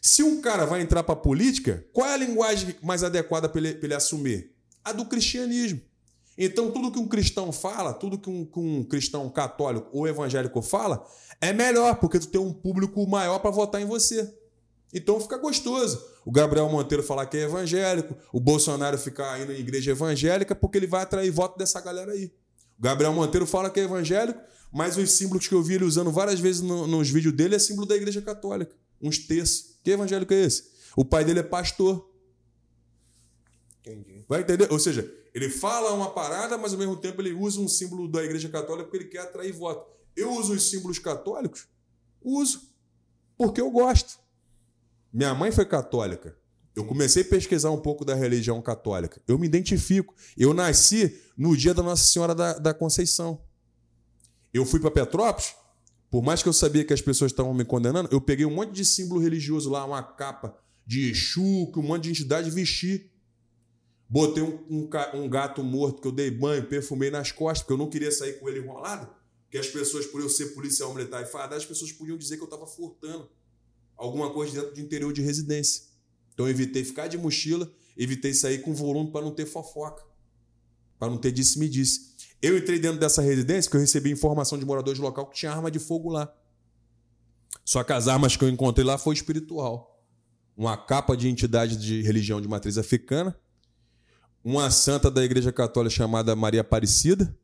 [0.00, 3.60] Se um cara vai entrar para a política, qual é a linguagem mais adequada para
[3.60, 4.52] ele, ele, assumir?
[4.84, 5.80] A do cristianismo.
[6.36, 10.60] Então, tudo que um cristão fala, tudo que um, que um cristão católico ou evangélico
[10.60, 11.06] fala,
[11.40, 14.34] é melhor, porque tu tem um público maior para votar em você.
[14.92, 16.04] Então fica gostoso.
[16.24, 20.78] O Gabriel Monteiro falar que é evangélico, o Bolsonaro ficar indo em igreja evangélica, porque
[20.78, 22.32] ele vai atrair voto dessa galera aí.
[22.78, 24.40] O Gabriel Monteiro fala que é evangélico,
[24.72, 27.58] mas os símbolos que eu vi ele usando várias vezes no, nos vídeos dele é
[27.58, 28.74] símbolo da igreja católica.
[29.00, 29.78] Uns textos.
[29.82, 30.70] Que evangélico é esse?
[30.96, 32.08] O pai dele é pastor.
[33.80, 34.24] Entendi.
[34.28, 34.70] Vai entender?
[34.70, 38.22] Ou seja, ele fala uma parada, mas ao mesmo tempo ele usa um símbolo da
[38.22, 39.90] igreja católica porque ele quer atrair voto.
[40.14, 41.66] Eu uso os símbolos católicos?
[42.22, 42.70] Uso.
[43.36, 44.21] Porque eu gosto.
[45.12, 46.36] Minha mãe foi católica.
[46.74, 49.20] Eu comecei a pesquisar um pouco da religião católica.
[49.28, 50.14] Eu me identifico.
[50.36, 53.44] Eu nasci no dia da Nossa Senhora da, da Conceição.
[54.54, 55.54] Eu fui para Petrópolis,
[56.10, 58.72] por mais que eu sabia que as pessoas estavam me condenando, eu peguei um monte
[58.72, 63.10] de símbolo religioso lá, uma capa de Exu, que um monte de entidade vestir.
[64.08, 67.78] Botei um, um, um, gato morto que eu dei banho, perfumei nas costas, porque eu
[67.78, 69.08] não queria sair com ele enrolado.
[69.44, 72.42] Porque as pessoas, por eu ser policial militar e fardado, as pessoas podiam dizer que
[72.42, 73.30] eu estava furtando
[73.96, 75.84] alguma coisa dentro do interior de residência.
[76.32, 80.02] Então eu evitei ficar de mochila, evitei sair com volume para não ter fofoca,
[80.98, 82.12] para não ter disse-me disse.
[82.40, 85.70] Eu entrei dentro dessa residência porque eu recebi informação de moradores local que tinha arma
[85.70, 86.32] de fogo lá.
[87.64, 90.04] Só que as armas que eu encontrei lá foi espiritual.
[90.56, 93.38] Uma capa de entidade de religião de matriz africana,
[94.44, 97.36] uma santa da igreja católica chamada Maria Aparecida,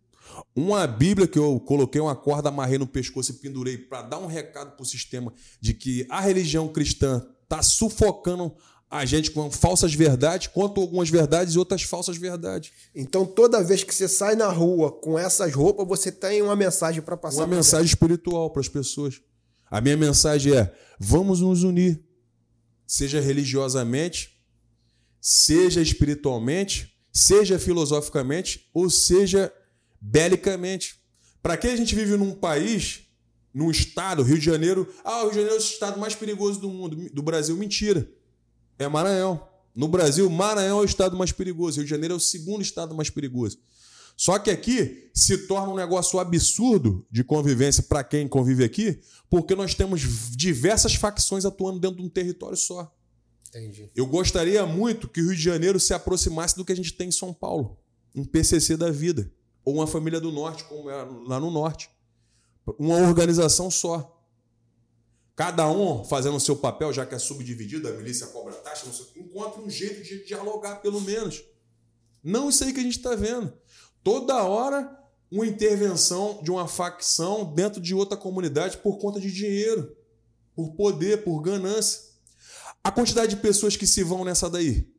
[0.54, 4.26] uma Bíblia que eu coloquei uma corda, amarrei no pescoço e pendurei para dar um
[4.26, 8.54] recado para o sistema de que a religião cristã está sufocando
[8.90, 12.72] a gente com falsas verdades, quanto algumas verdades e outras falsas verdades.
[12.94, 17.02] Então, toda vez que você sai na rua com essas roupas, você tem uma mensagem
[17.02, 17.40] para passar.
[17.40, 19.20] Uma mensagem espiritual para as pessoas.
[19.70, 22.02] A minha mensagem é: vamos nos unir,
[22.86, 24.38] seja religiosamente,
[25.20, 29.52] seja espiritualmente, seja filosoficamente ou seja
[30.00, 30.98] belicamente.
[31.42, 33.08] Para que a gente vive num país,
[33.54, 34.92] num estado, Rio de Janeiro?
[35.04, 37.56] Ah, o Rio de Janeiro é o estado mais perigoso do mundo, do Brasil.
[37.56, 38.08] Mentira
[38.78, 39.46] é Maranhão.
[39.74, 41.76] No Brasil, Maranhão é o estado mais perigoso.
[41.76, 43.58] Rio de Janeiro é o segundo estado mais perigoso.
[44.16, 49.54] Só que aqui se torna um negócio absurdo de convivência para quem convive aqui, porque
[49.54, 50.00] nós temos
[50.32, 52.92] diversas facções atuando dentro de um território só.
[53.48, 53.88] Entendi.
[53.94, 57.08] Eu gostaria muito que o Rio de Janeiro se aproximasse do que a gente tem
[57.08, 57.78] em São Paulo,
[58.12, 59.30] um PCC da vida,
[59.68, 61.90] ou uma família do Norte, como é lá no Norte.
[62.78, 64.18] Uma organização só.
[65.36, 69.60] Cada um fazendo o seu papel, já que é subdividido, a milícia cobra taxa, encontra
[69.60, 71.44] um jeito de dialogar, pelo menos.
[72.24, 73.52] Não isso aí que a gente está vendo.
[74.02, 74.98] Toda hora,
[75.30, 79.94] uma intervenção de uma facção dentro de outra comunidade por conta de dinheiro,
[80.56, 82.04] por poder, por ganância.
[82.82, 84.90] A quantidade de pessoas que se vão nessa daí.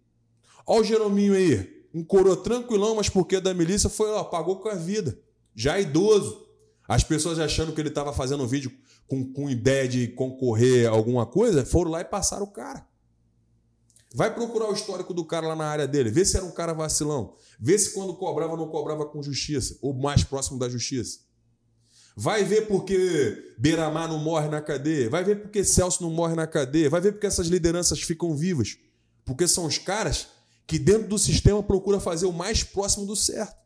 [0.63, 1.78] Olha o Jerominho aí.
[1.93, 5.17] Um coroa tranquilão, mas porque é da milícia foi lá, pagou com a vida.
[5.55, 6.47] Já idoso.
[6.87, 8.71] As pessoas achando que ele estava fazendo um vídeo
[9.07, 12.87] com, com ideia de concorrer a alguma coisa, foram lá e passaram o cara.
[14.13, 16.73] Vai procurar o histórico do cara lá na área dele, vê se era um cara
[16.73, 21.19] vacilão, vê se quando cobrava não cobrava com justiça, ou mais próximo da justiça.
[22.15, 26.47] Vai ver porque Beiramar não morre na cadeia, vai ver porque Celso não morre na
[26.47, 28.77] cadeia, vai ver porque essas lideranças ficam vivas.
[29.23, 30.27] Porque são os caras
[30.69, 33.57] que dentro do sistema procura fazer o mais próximo do certo.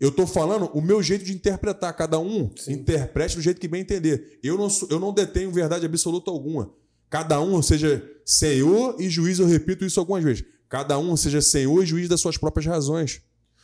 [0.00, 1.94] Eu estou falando o meu jeito de interpretar.
[1.96, 2.72] Cada um Sim.
[2.72, 4.40] interprete do jeito que bem entender.
[4.42, 6.72] Eu não, eu não detenho verdade absoluta alguma.
[7.08, 10.44] Cada um seja senhor e juiz, eu repito isso algumas vezes.
[10.68, 13.22] Cada um seja senhor e juiz das suas próprias razões.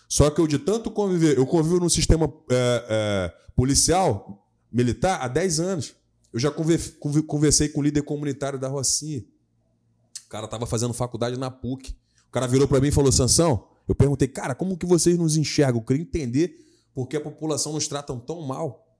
[0.09, 5.27] Só que eu, de tanto conviver, eu convivo no sistema é, é, policial, militar, há
[5.27, 5.97] 10 anos.
[6.33, 6.53] Eu já
[7.27, 9.25] conversei com o líder comunitário da Rocinha.
[10.27, 11.97] O cara estava fazendo faculdade na PUC.
[12.35, 15.37] O cara virou para mim e falou: Sansão, eu perguntei, cara, como que vocês nos
[15.37, 15.81] enxergam?
[15.81, 16.59] Eu queria entender
[16.93, 18.93] por que a população nos trata tão mal.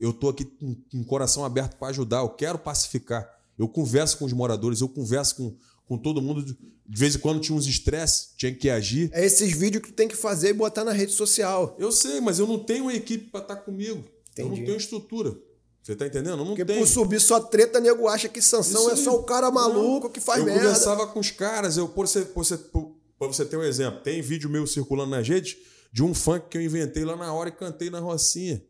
[0.00, 3.30] Eu estou aqui com, com coração aberto para ajudar, eu quero pacificar.
[3.56, 5.56] Eu converso com os moradores, eu converso com,
[5.86, 6.42] com todo mundo.
[6.42, 9.08] De vez em quando tinha uns estresse, tinha que agir.
[9.12, 11.76] É esses vídeos que tu tem que fazer e botar na rede social.
[11.78, 14.04] Eu sei, mas eu não tenho uma equipe para estar tá comigo.
[14.32, 14.48] Entendi.
[14.48, 15.38] Eu não tenho estrutura.
[15.84, 16.38] Você tá entendendo?
[16.38, 16.80] Não Porque tenho.
[16.80, 20.10] por subir só treta, nego acha que Sansão é só o cara maluco não.
[20.10, 20.60] que faz eu merda.
[20.62, 23.62] Eu conversava com os caras, eu, por, ser, por, ser, por, para você ter um
[23.62, 25.58] exemplo, tem vídeo meu circulando na rede
[25.92, 28.64] de um funk que eu inventei lá na hora e cantei na Rocinha.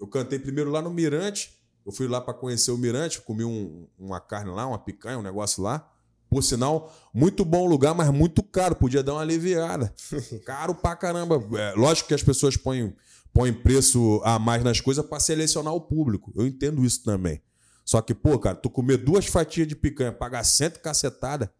[0.00, 1.56] Eu cantei primeiro lá no Mirante.
[1.86, 5.22] Eu fui lá para conhecer o Mirante, comi um, uma carne lá, uma picanha, um
[5.22, 5.88] negócio lá.
[6.28, 8.74] Por sinal, muito bom lugar, mas muito caro.
[8.74, 9.94] Podia dar uma aliviada.
[10.44, 11.40] Caro pra caramba.
[11.58, 12.96] É, lógico que as pessoas põem,
[13.32, 16.32] põem preço a mais nas coisas para selecionar o público.
[16.36, 17.40] Eu entendo isso também.
[17.84, 21.52] Só que, pô, cara, tu comer duas fatias de picanha, pagar cento cacetada,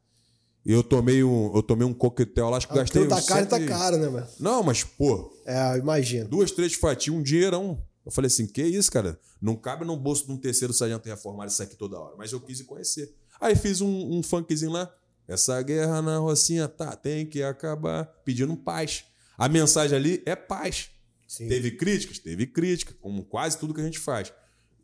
[0.65, 3.03] eu tomei um, eu tomei um coquetel, acho que ah, gastei.
[3.03, 4.27] O da carne tá caro, né, mano?
[4.39, 5.33] Não, mas, pô.
[5.45, 6.29] É, imagino.
[6.29, 7.83] Duas, três fatias, um dinheirão.
[8.07, 9.19] Eu falei assim: que isso, cara?
[9.41, 12.15] Não cabe no bolso de um terceiro sargento reformado isso aqui toda hora.
[12.17, 13.13] Mas eu quis conhecer.
[13.41, 14.89] Aí fiz um, um funkzinho lá.
[15.27, 18.05] Essa guerra na Rocinha, tá, tem que acabar.
[18.25, 19.05] Pedindo paz.
[19.37, 20.91] A mensagem ali é paz.
[21.33, 21.49] Sim.
[21.49, 22.19] Teve críticas?
[22.19, 24.31] Teve crítica, como quase tudo que a gente faz.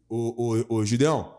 [0.09, 1.37] O, o, o Gideão,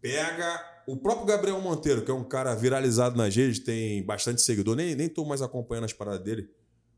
[0.00, 4.76] pega o próprio Gabriel Monteiro, que é um cara viralizado nas redes, tem bastante seguidor,
[4.76, 6.48] nem, nem tô mais acompanhando as paradas dele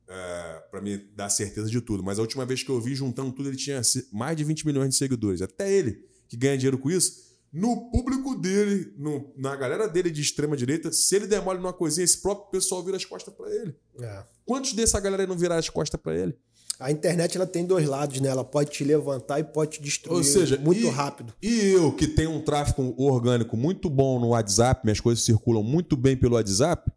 [0.07, 2.03] é, para me dar certeza de tudo.
[2.03, 3.81] Mas a última vez que eu vi, juntando tudo, ele tinha
[4.13, 5.41] mais de 20 milhões de seguidores.
[5.41, 10.21] Até ele, que ganha dinheiro com isso, no público dele, no, na galera dele de
[10.21, 13.49] extrema direita, se ele der mole numa coisinha, esse próprio pessoal vira as costas para
[13.51, 13.75] ele.
[13.99, 14.25] É.
[14.45, 16.37] Quantos dessa galera não viraram as costas para ele?
[16.79, 18.29] A internet ela tem dois lados, né?
[18.29, 21.33] Ela pode te levantar e pode te destruir Ou seja, muito e, rápido.
[21.43, 25.97] E eu, que tenho um tráfego orgânico muito bom no WhatsApp, minhas coisas circulam muito
[25.97, 26.91] bem pelo WhatsApp,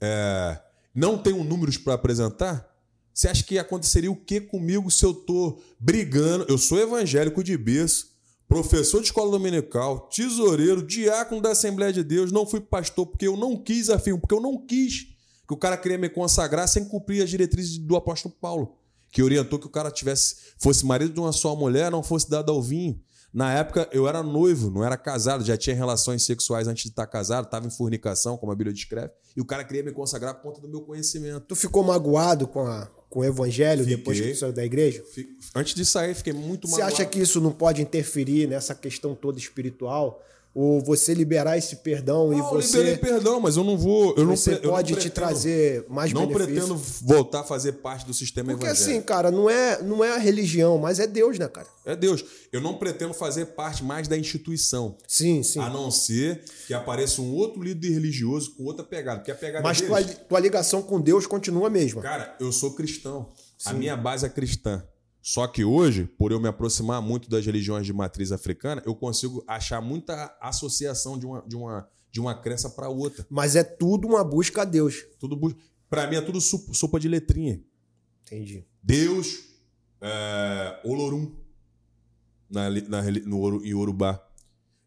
[0.00, 0.60] é,
[0.94, 2.68] não tenho números para apresentar.
[3.14, 6.44] Você acha que aconteceria o que comigo se eu tô brigando?
[6.48, 8.14] Eu sou evangélico de berço,
[8.48, 13.36] professor de escola dominical, tesoureiro, diácono da Assembleia de Deus, não fui pastor porque eu
[13.36, 15.08] não quis afirmo, porque eu não quis
[15.46, 18.76] que o cara queria me consagrar sem cumprir as diretrizes do apóstolo Paulo,
[19.16, 22.52] que orientou que o cara tivesse fosse marido de uma só mulher, não fosse dado
[22.52, 23.00] ao vinho.
[23.32, 27.06] Na época eu era noivo, não era casado, já tinha relações sexuais antes de estar
[27.06, 30.42] casado, estava em fornicação, como a Bíblia descreve, e o cara queria me consagrar por
[30.42, 31.46] conta do meu conhecimento.
[31.46, 33.96] Tu ficou magoado com, a, com o evangelho fiquei.
[33.96, 35.02] depois que tu saiu da igreja?
[35.54, 36.90] Antes de sair, fiquei muito magoado.
[36.94, 40.22] Você acha que isso não pode interferir nessa questão toda espiritual?
[40.58, 42.78] Ou você liberar esse perdão não, e você.
[42.78, 44.14] Eu liberei perdão, mas eu não vou.
[44.16, 46.70] Eu você não, pode não te trazer mais não benefícios.
[46.70, 48.90] Não pretendo voltar a fazer parte do sistema Porque evangélico.
[48.90, 51.66] assim, cara, não é, não é a religião, mas é Deus, né, cara?
[51.84, 52.24] É Deus.
[52.50, 54.96] Eu não pretendo fazer parte mais da instituição.
[55.06, 55.60] Sim, sim.
[55.60, 59.18] A não ser que apareça um outro líder religioso com outra pegada.
[59.18, 62.00] Porque a pegada mas deles, tua, tua ligação com Deus continua a mesma.
[62.00, 63.28] Cara, eu sou cristão.
[63.58, 63.68] Sim.
[63.68, 64.82] A minha base é cristã.
[65.26, 69.42] Só que hoje, por eu me aproximar muito das religiões de matriz africana, eu consigo
[69.44, 73.26] achar muita associação de uma, de uma, de uma crença para outra.
[73.28, 75.04] Mas é tudo uma busca a Deus.
[75.18, 75.52] Tudo bu...
[75.90, 77.60] Para mim é tudo sopa de letrinha.
[78.22, 78.64] Entendi.
[78.80, 79.48] Deus,
[80.00, 81.34] é, Olorum,
[82.48, 84.24] na, na, no, em Urubá.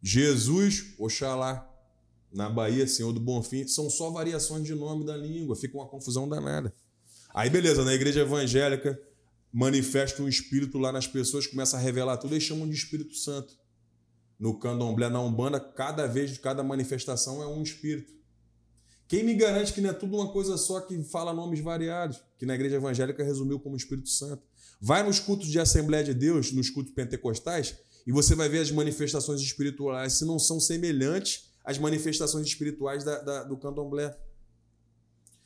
[0.02, 1.70] Jesus, Oxalá.
[2.32, 3.68] Na Bahia, Senhor do Bonfim.
[3.68, 5.58] São só variações de nome da língua.
[5.58, 6.74] Fica uma confusão danada.
[7.34, 8.98] Aí, beleza, na igreja evangélica
[9.52, 13.58] manifesta um espírito lá nas pessoas, começa a revelar tudo, eles chamam de Espírito Santo.
[14.40, 18.14] No candomblé, na Umbanda, cada vez, cada manifestação é um espírito.
[19.08, 22.46] Quem me garante que não é tudo uma coisa só que fala nomes variados, que
[22.46, 24.44] na igreja evangélica resumiu como Espírito Santo?
[24.80, 28.72] Vai nos cultos de Assembleia de Deus, nos cultos pentecostais, e você vai ver as
[28.72, 34.16] manifestações espirituais, se não são semelhantes às manifestações espirituais da, da, do candomblé.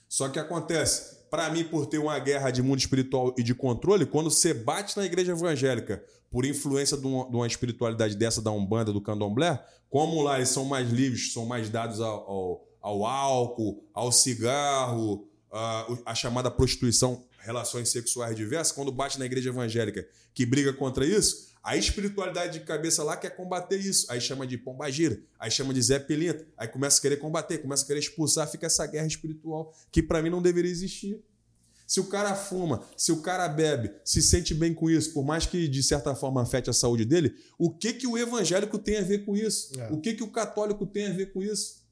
[0.09, 4.05] Só que acontece, para mim, por ter uma guerra de mundo espiritual e de controle,
[4.05, 8.51] quando você bate na igreja evangélica por influência de uma, de uma espiritualidade dessa da
[8.51, 13.05] Umbanda, do Candomblé, como lá eles são mais livres, são mais dados ao, ao, ao
[13.07, 20.07] álcool, ao cigarro, a, a chamada prostituição, relações sexuais diversas, quando bate na igreja evangélica
[20.35, 24.05] que briga contra isso, a espiritualidade de cabeça lá quer combater isso.
[24.11, 27.83] Aí chama de pombagira, aí chama de Zé Pelinta, aí começa a querer combater, começa
[27.83, 31.23] a querer expulsar, fica essa guerra espiritual que para mim não deveria existir.
[31.87, 35.45] Se o cara fuma, se o cara bebe, se sente bem com isso, por mais
[35.45, 39.01] que de certa forma afete a saúde dele, o que que o evangélico tem a
[39.01, 39.79] ver com isso?
[39.79, 39.89] É.
[39.91, 41.83] O que que o católico tem a ver com isso?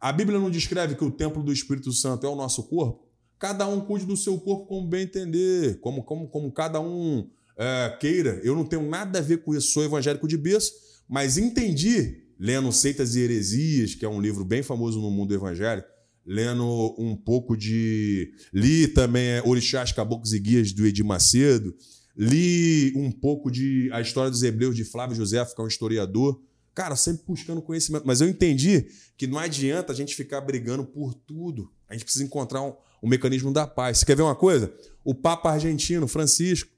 [0.00, 3.06] A Bíblia não descreve que o templo do Espírito Santo é o nosso corpo?
[3.38, 7.98] Cada um cuide do seu corpo como bem entender, como, como, como cada um uh,
[7.98, 8.40] queira.
[8.42, 10.72] Eu não tenho nada a ver com isso, sou evangélico de berço,
[11.08, 15.88] mas entendi, lendo Seitas e Heresias, que é um livro bem famoso no mundo evangélico,
[16.24, 18.32] lendo um pouco de.
[18.52, 21.74] Li também é, Orixás, Caboclos e Guias do Edir Macedo,
[22.16, 26.40] li um pouco de A História dos Hebreus de Flávio José, que é um historiador.
[26.74, 28.06] Cara, sempre buscando conhecimento.
[28.06, 31.72] Mas eu entendi que não adianta a gente ficar brigando por tudo.
[31.88, 33.98] A gente precisa encontrar um, um mecanismo da paz.
[33.98, 34.70] Você quer ver uma coisa?
[35.02, 36.70] O Papa argentino, Francisco,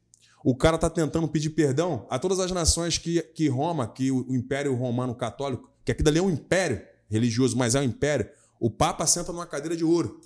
[0.50, 4.26] o cara está tentando pedir perdão a todas as nações que, que Roma, que o,
[4.30, 8.26] o Império Romano Católico, que aqui dali é um império religioso, mas é um império.
[8.58, 10.22] O Papa senta numa cadeira de ouro,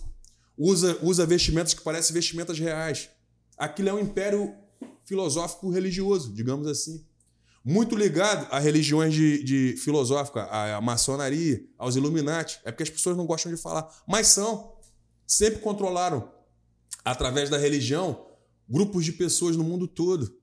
[0.56, 3.10] usa, usa vestimentas que parecem vestimentas reais.
[3.58, 4.54] Aquilo é um império
[5.04, 7.04] filosófico religioso, digamos assim.
[7.64, 12.60] Muito ligado a religiões de, de filosófica, à maçonaria, aos Illuminati.
[12.64, 14.76] É porque as pessoas não gostam de falar, mas são.
[15.26, 16.30] Sempre controlaram,
[17.04, 18.31] através da religião,
[18.72, 20.34] grupos de pessoas no mundo todo.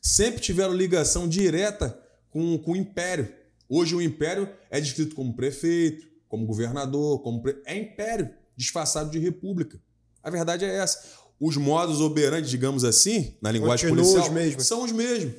[0.00, 1.96] Sempre tiveram ligação direta
[2.30, 3.28] com, com o império.
[3.68, 7.60] Hoje o império é descrito como prefeito, como governador, como pre...
[7.66, 9.78] é império disfarçado de república.
[10.22, 11.02] A verdade é essa.
[11.38, 14.66] Os modos operantes, digamos assim, na linguagem policial, os mesmos.
[14.66, 15.34] são os mesmos.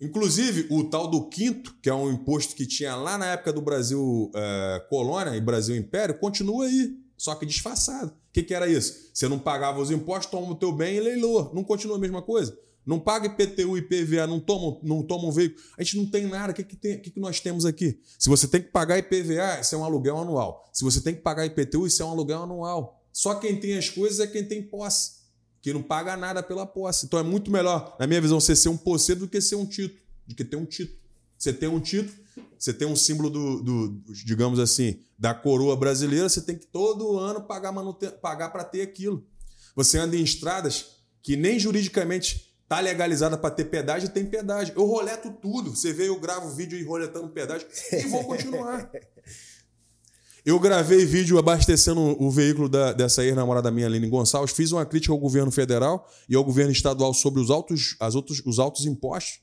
[0.00, 3.62] Inclusive, o tal do quinto, que é um imposto que tinha lá na época do
[3.62, 9.10] Brasil é, colônia e Brasil império, continua aí, só que disfarçado que, que era isso?
[9.14, 11.52] Você não pagava os impostos, toma o teu bem e leiloa.
[11.54, 12.58] Não continua a mesma coisa?
[12.84, 15.62] Não paga IPTU e IPVA, não toma, não toma um veículo.
[15.78, 16.52] A gente não tem nada.
[16.52, 17.98] O que, que, tem, que, que nós temos aqui?
[18.18, 20.68] Se você tem que pagar IPVA, isso é um aluguel anual.
[20.72, 23.00] Se você tem que pagar IPTU, isso é um aluguel anual.
[23.12, 25.12] Só quem tem as coisas é quem tem posse,
[25.62, 27.06] que não paga nada pela posse.
[27.06, 29.64] Então é muito melhor, na minha visão, você ser um posseiro do que ser um
[29.64, 30.98] título, do que ter um título.
[31.38, 32.12] Você tem um título,
[32.58, 37.18] você tem um símbolo do, do, digamos assim, da coroa brasileira, você tem que todo
[37.18, 38.10] ano pagar, manuten...
[38.10, 39.26] pagar para ter aquilo.
[39.74, 44.74] Você anda em estradas que nem juridicamente tá legalizada para ter pedágio, tem pedágio.
[44.76, 45.74] Eu roleto tudo.
[45.74, 48.90] Você vê, eu gravo vídeo e roletando pedágio e vou continuar.
[50.44, 54.54] Eu gravei vídeo abastecendo o veículo da, dessa ex-namorada minha, Aline Gonçalves.
[54.54, 58.42] Fiz uma crítica ao governo federal e ao governo estadual sobre os altos, as outros,
[58.44, 59.40] os altos impostos.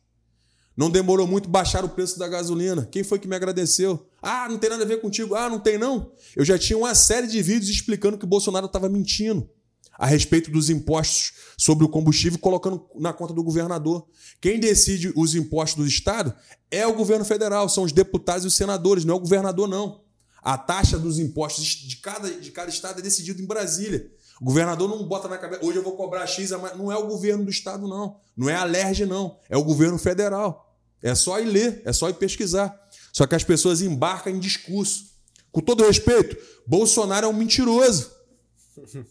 [0.75, 2.87] Não demorou muito baixar o preço da gasolina.
[2.89, 4.07] Quem foi que me agradeceu?
[4.21, 5.35] Ah, não tem nada a ver contigo.
[5.35, 6.11] Ah, não tem não.
[6.35, 9.49] Eu já tinha uma série de vídeos explicando que o Bolsonaro estava mentindo
[9.97, 14.07] a respeito dos impostos sobre o combustível, colocando na conta do governador.
[14.39, 16.33] Quem decide os impostos do Estado
[16.71, 20.01] é o governo federal, são os deputados e os senadores, não é o governador, não.
[20.41, 24.11] A taxa dos impostos de cada, de cada estado é decidida em Brasília.
[24.41, 27.45] O governador não bota na cabeça, hoje eu vou cobrar X, não é o governo
[27.45, 28.19] do estado, não.
[28.35, 29.37] Não é a LERJ, não.
[29.47, 30.75] É o governo federal.
[30.99, 32.75] É só ir ler, é só ir pesquisar.
[33.13, 35.11] Só que as pessoas embarcam em discurso.
[35.51, 38.09] Com todo respeito, Bolsonaro é um mentiroso.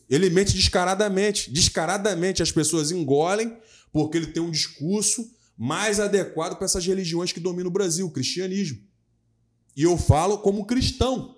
[0.08, 1.48] Ele mente descaradamente.
[1.52, 3.56] Descaradamente as pessoas engolem
[3.92, 8.10] porque ele tem um discurso mais adequado para essas religiões que dominam o Brasil, o
[8.10, 8.80] cristianismo.
[9.76, 11.36] E eu falo como cristão.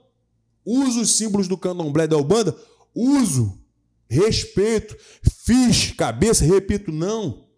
[0.65, 2.57] Uso os símbolos do candomblé da Ubanda?
[2.95, 3.62] Uso.
[4.13, 4.95] Respeito.
[5.45, 7.49] Fiz cabeça, repito, não.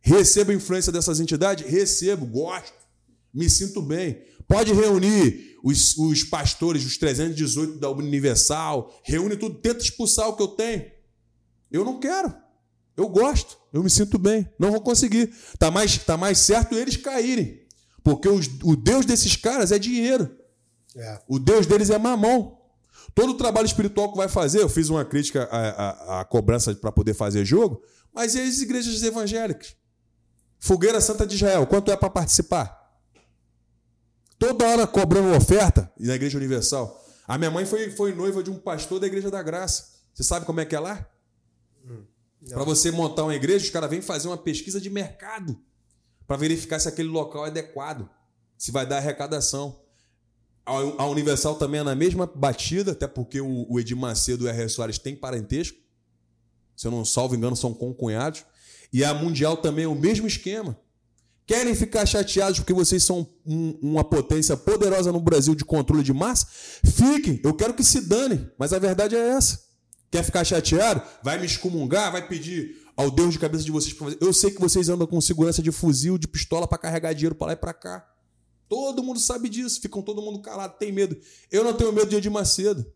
[0.00, 1.70] Recebo a influência dessas entidades?
[1.70, 2.76] Recebo, gosto.
[3.32, 4.20] Me sinto bem.
[4.48, 10.42] Pode reunir os, os pastores, os 318 da Universal, reúne tudo, tenta expulsar o que
[10.42, 10.90] eu tenho.
[11.70, 12.34] Eu não quero.
[12.96, 13.56] Eu gosto.
[13.72, 14.48] Eu me sinto bem.
[14.58, 15.32] Não vou conseguir.
[15.60, 17.62] Tá mais, tá mais certo eles caírem.
[18.02, 20.36] Porque os, o Deus desses caras é dinheiro.
[20.96, 21.22] É.
[21.28, 22.61] O Deus deles é mamão.
[23.14, 26.74] Todo o trabalho espiritual que vai fazer, eu fiz uma crítica à, à, à cobrança
[26.74, 29.76] para poder fazer jogo, mas e as igrejas evangélicas?
[30.58, 32.80] Fogueira Santa de Israel, quanto é para participar?
[34.38, 37.00] Toda hora cobrando oferta na Igreja Universal.
[37.26, 39.92] A minha mãe foi, foi noiva de um pastor da Igreja da Graça.
[40.12, 41.08] Você sabe como é que é lá?
[41.84, 42.04] Hum,
[42.48, 45.58] para você montar uma igreja, os caras vêm fazer uma pesquisa de mercado
[46.26, 48.08] para verificar se aquele local é adequado,
[48.58, 49.81] se vai dar arrecadação.
[50.64, 54.68] A Universal também é na mesma batida, até porque o Edir Macedo e o R.
[54.68, 55.76] Soares têm parentesco.
[56.76, 58.44] Se eu não salvo engano, são concunhados.
[58.92, 60.78] E a Mundial também é o mesmo esquema.
[61.46, 66.12] Querem ficar chateados porque vocês são um, uma potência poderosa no Brasil de controle de
[66.12, 66.46] massa?
[66.84, 69.60] Fiquem, eu quero que se danem, mas a verdade é essa.
[70.10, 71.02] Quer ficar chateado?
[71.22, 73.96] Vai me excomungar, vai pedir ao Deus de cabeça de vocês.
[74.20, 77.48] Eu sei que vocês andam com segurança de fuzil, de pistola para carregar dinheiro para
[77.48, 78.11] lá e para cá.
[78.72, 81.14] Todo mundo sabe disso, ficam todo mundo calado, tem medo.
[81.50, 82.86] Eu não tenho medo de Edir Macedo.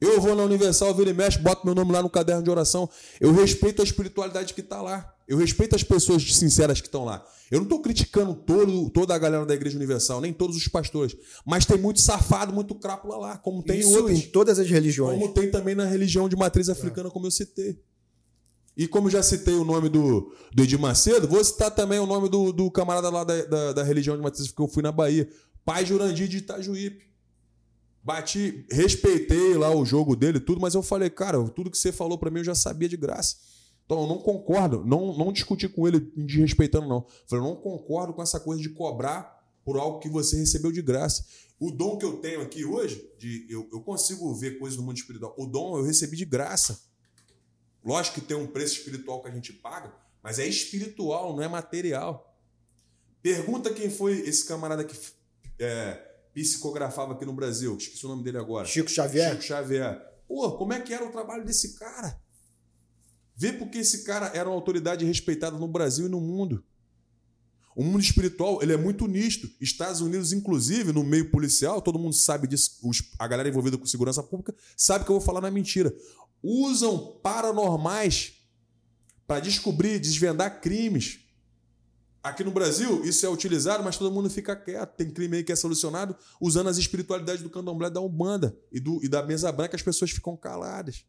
[0.00, 2.88] Eu vou na Universal, viro e mexe, boto meu nome lá no caderno de oração.
[3.20, 5.12] Eu respeito a espiritualidade que está lá.
[5.26, 7.26] Eu respeito as pessoas sinceras que estão lá.
[7.50, 11.16] Eu não estou criticando todo, toda a galera da Igreja Universal, nem todos os pastores.
[11.44, 14.20] Mas tem muito safado, muito crápula lá, como tem Isso outros.
[14.20, 15.18] em todas as religiões.
[15.18, 17.10] Como tem também na religião de matriz africana, é.
[17.10, 17.76] como eu citei.
[18.78, 22.28] E como já citei o nome do, do Edir Macedo, vou citar também o nome
[22.28, 25.28] do, do camarada lá da, da, da religião de matriz que eu fui na Bahia.
[25.64, 27.08] Pai Jurandir de Itajuípe.
[28.04, 32.16] Bati, respeitei lá o jogo dele tudo, mas eu falei, cara, tudo que você falou
[32.16, 33.36] para mim eu já sabia de graça.
[33.84, 37.04] Então eu não concordo, não, não discuti com ele desrespeitando, não.
[37.26, 40.82] Falei, eu não concordo com essa coisa de cobrar por algo que você recebeu de
[40.82, 41.24] graça.
[41.58, 44.98] O dom que eu tenho aqui hoje, de eu, eu consigo ver coisas no mundo
[44.98, 45.34] espiritual.
[45.36, 46.87] O dom eu recebi de graça.
[47.88, 49.90] Lógico que tem um preço espiritual que a gente paga,
[50.22, 52.38] mas é espiritual, não é material.
[53.22, 54.94] Pergunta quem foi esse camarada que
[55.58, 55.94] é,
[56.34, 57.78] psicografava aqui no Brasil.
[57.78, 58.66] Esqueci o nome dele agora.
[58.66, 59.30] Chico Xavier.
[59.30, 60.06] Chico Xavier.
[60.28, 62.20] Pô, como é que era o trabalho desse cara?
[63.34, 66.62] Vê porque esse cara era uma autoridade respeitada no Brasil e no mundo.
[67.74, 69.48] O mundo espiritual ele é muito nisto.
[69.62, 72.78] Estados Unidos, inclusive, no meio policial, todo mundo sabe disso.
[73.18, 75.90] A galera envolvida com segurança pública sabe que eu vou falar na mentira
[76.42, 78.34] usam paranormais
[79.26, 81.20] para descobrir, desvendar crimes.
[82.22, 84.96] Aqui no Brasil, isso é utilizado, mas todo mundo fica quieto.
[84.96, 89.02] Tem crime aí que é solucionado usando as espiritualidades do candomblé da Umbanda e, do,
[89.04, 91.04] e da mesa branca, as pessoas ficam caladas.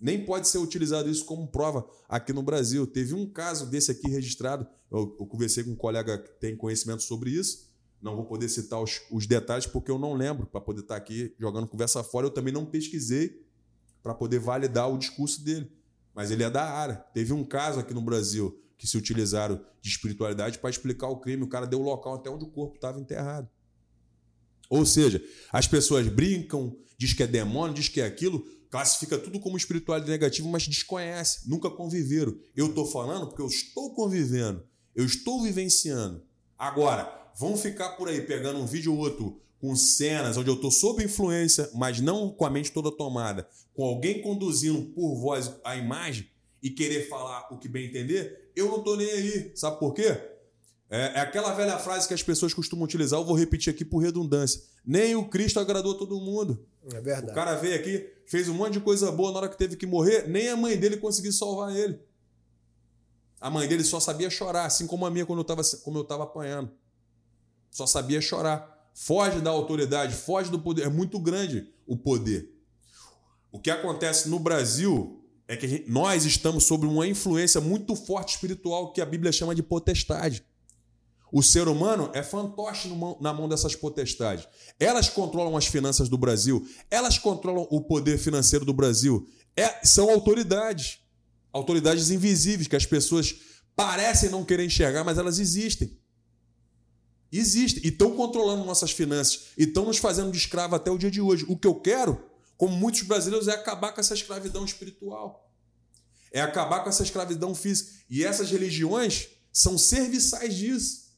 [0.00, 2.86] Nem pode ser utilizado isso como prova aqui no Brasil.
[2.86, 4.66] Teve um caso desse aqui registrado.
[4.90, 7.68] Eu, eu conversei com um colega que tem conhecimento sobre isso.
[8.00, 11.34] Não vou poder citar os, os detalhes porque eu não lembro para poder estar aqui
[11.38, 12.26] jogando conversa fora.
[12.26, 13.44] Eu também não pesquisei
[14.02, 15.70] para poder validar o discurso dele.
[16.14, 16.96] Mas ele é da área.
[17.14, 21.42] Teve um caso aqui no Brasil que se utilizaram de espiritualidade para explicar o crime.
[21.42, 23.48] O cara deu o local até onde o corpo estava enterrado.
[24.68, 25.22] Ou seja,
[25.52, 30.10] as pessoas brincam, diz que é demônio, diz que é aquilo, classifica tudo como espiritualidade
[30.10, 32.36] negativo, mas desconhece, nunca conviveram.
[32.54, 36.22] Eu estou falando porque eu estou convivendo, eu estou vivenciando.
[36.56, 40.70] Agora, vão ficar por aí pegando um vídeo ou outro com cenas onde eu estou
[40.70, 45.76] sob influência, mas não com a mente toda tomada, com alguém conduzindo por voz a
[45.76, 46.28] imagem,
[46.62, 49.52] e querer falar o que bem entender, eu não tô nem aí.
[49.54, 50.20] Sabe por quê?
[50.90, 53.98] É, é, aquela velha frase que as pessoas costumam utilizar, eu vou repetir aqui por
[53.98, 54.62] redundância.
[54.84, 56.66] Nem o Cristo agradou todo mundo.
[56.92, 57.32] É verdade.
[57.32, 59.86] O cara veio aqui, fez um monte de coisa boa, na hora que teve que
[59.86, 62.00] morrer, nem a mãe dele conseguiu salvar ele.
[63.40, 66.04] A mãe dele só sabia chorar, assim como a minha quando eu estava como eu
[66.04, 66.70] tava apanhando.
[67.70, 68.77] Só sabia chorar.
[69.00, 70.82] Foge da autoridade, foge do poder.
[70.82, 72.52] É muito grande o poder.
[73.52, 78.34] O que acontece no Brasil é que gente, nós estamos sob uma influência muito forte
[78.34, 80.44] espiritual que a Bíblia chama de potestade.
[81.30, 82.88] O ser humano é fantoche
[83.20, 84.48] na mão dessas potestades.
[84.80, 89.28] Elas controlam as finanças do Brasil, elas controlam o poder financeiro do Brasil.
[89.56, 90.98] É, são autoridades.
[91.52, 93.32] Autoridades invisíveis que as pessoas
[93.76, 95.96] parecem não querer enxergar, mas elas existem.
[97.32, 97.82] Existem.
[97.84, 99.48] E estão controlando nossas finanças.
[99.56, 101.44] E estão nos fazendo de escravo até o dia de hoje.
[101.48, 102.22] O que eu quero,
[102.56, 105.52] como muitos brasileiros, é acabar com essa escravidão espiritual.
[106.32, 107.90] É acabar com essa escravidão física.
[108.08, 111.08] E essas religiões são serviçais disso.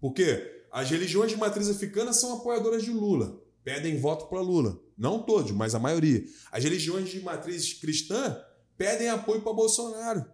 [0.00, 4.80] Porque as religiões de matriz africana são apoiadoras de Lula, pedem voto para Lula.
[4.96, 6.24] Não todos, mas a maioria.
[6.52, 8.40] As religiões de matriz cristã
[8.76, 10.24] pedem apoio para Bolsonaro.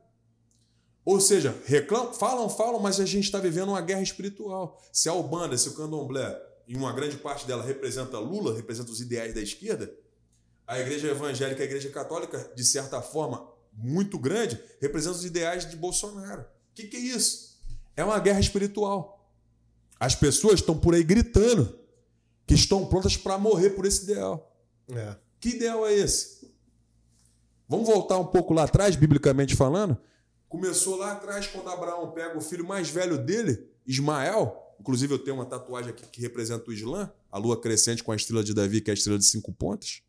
[1.07, 4.83] Ou seja, reclamam, falam, falam, mas a gente está vivendo uma guerra espiritual.
[4.93, 6.37] Se a Ubanda, se o Candomblé,
[6.67, 9.95] em uma grande parte dela representa Lula, representa os ideais da esquerda,
[10.67, 15.77] a igreja evangélica, a igreja católica, de certa forma, muito grande, representa os ideais de
[15.77, 16.43] Bolsonaro.
[16.43, 17.57] O que, que é isso?
[17.97, 19.31] É uma guerra espiritual.
[20.01, 21.79] As pessoas estão por aí gritando
[22.45, 24.53] que estão prontas para morrer por esse ideal.
[24.91, 25.15] É.
[25.39, 26.53] Que ideal é esse?
[27.69, 29.97] Vamos voltar um pouco lá atrás, biblicamente falando.
[30.49, 34.63] Começou lá atrás, quando Abraão pega o filho mais velho dele, Ismael.
[34.81, 38.17] Inclusive, eu tenho uma tatuagem aqui que representa o Islã, a lua crescente com a
[38.17, 40.03] estrela de Davi, que é a estrela de cinco pontas.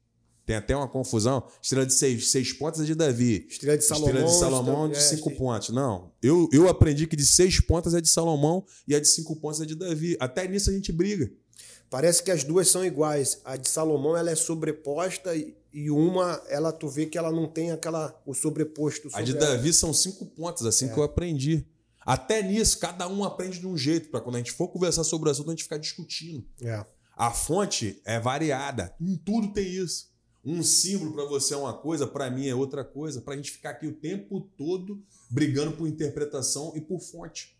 [0.45, 1.45] Tem até uma confusão.
[1.61, 3.45] Estrela de seis, seis pontas é de Davi.
[3.49, 4.07] Estrela de Salomão.
[4.07, 5.69] Estrela de Salomão de é, cinco é, pontos.
[5.69, 6.11] Não.
[6.21, 9.59] Eu, eu aprendi que de seis pontas é de Salomão e a de cinco pontas
[9.59, 10.15] é de Davi.
[10.21, 11.29] Até nisso a gente briga.
[11.89, 13.41] Parece que as duas são iguais.
[13.43, 15.53] A de Salomão ela é sobreposta e
[15.91, 19.09] uma, ela tu vê que ela não tem aquela o sobreposto.
[19.09, 19.39] Sobre a de ela.
[19.39, 20.93] Davi são cinco pontas, assim é.
[20.93, 21.65] que eu aprendi.
[22.01, 25.27] Até nisso, cada um aprende de um jeito, para quando a gente for conversar sobre
[25.27, 26.45] o assunto, a gente ficar discutindo.
[26.61, 26.85] É.
[27.15, 28.95] A fonte é variada.
[29.01, 30.09] Em tudo tem isso.
[30.45, 33.51] Um símbolo para você é uma coisa, para mim é outra coisa, para a gente
[33.51, 37.57] ficar aqui o tempo todo brigando por interpretação e por fonte.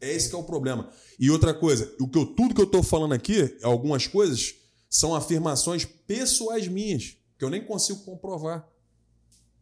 [0.00, 0.90] É esse que é o problema.
[1.18, 4.54] E outra coisa, o que eu, tudo que eu estou falando aqui, algumas coisas,
[4.94, 8.64] são afirmações pessoais minhas, que eu nem consigo comprovar.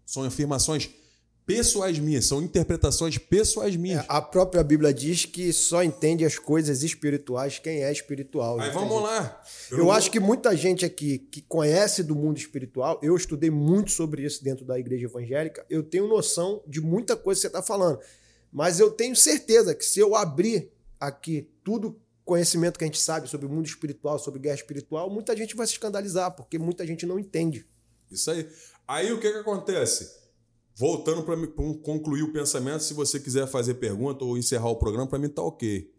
[0.05, 0.91] São afirmações
[1.47, 4.03] pessoais minhas, são interpretações pessoais minhas.
[4.03, 8.61] É, a própria Bíblia diz que só entende as coisas espirituais quem é espiritual.
[8.61, 9.43] Aí vamos lá.
[9.70, 13.91] Eu, eu acho que muita gente aqui que conhece do mundo espiritual, eu estudei muito
[13.91, 17.62] sobre isso dentro da igreja evangélica, eu tenho noção de muita coisa que você está
[17.62, 17.99] falando.
[18.53, 20.70] Mas eu tenho certeza que se eu abrir
[21.01, 25.37] aqui tudo conhecimento que a gente sabe sobre o mundo espiritual, sobre guerra espiritual, muita
[25.37, 27.66] gente vai se escandalizar, porque muita gente não entende.
[28.11, 28.49] Isso aí.
[28.87, 30.23] Aí o que, que acontece?
[30.75, 31.37] Voltando para
[31.83, 35.43] concluir o pensamento, se você quiser fazer pergunta ou encerrar o programa, para mim tá
[35.43, 35.93] ok.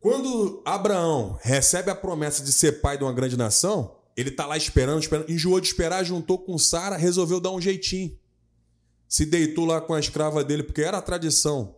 [0.00, 4.56] Quando Abraão recebe a promessa de ser pai de uma grande nação, ele tá lá
[4.56, 8.18] esperando, esperando, enjoou de esperar, juntou com Sara, resolveu dar um jeitinho.
[9.08, 11.76] Se deitou lá com a escrava dele, porque era a tradição.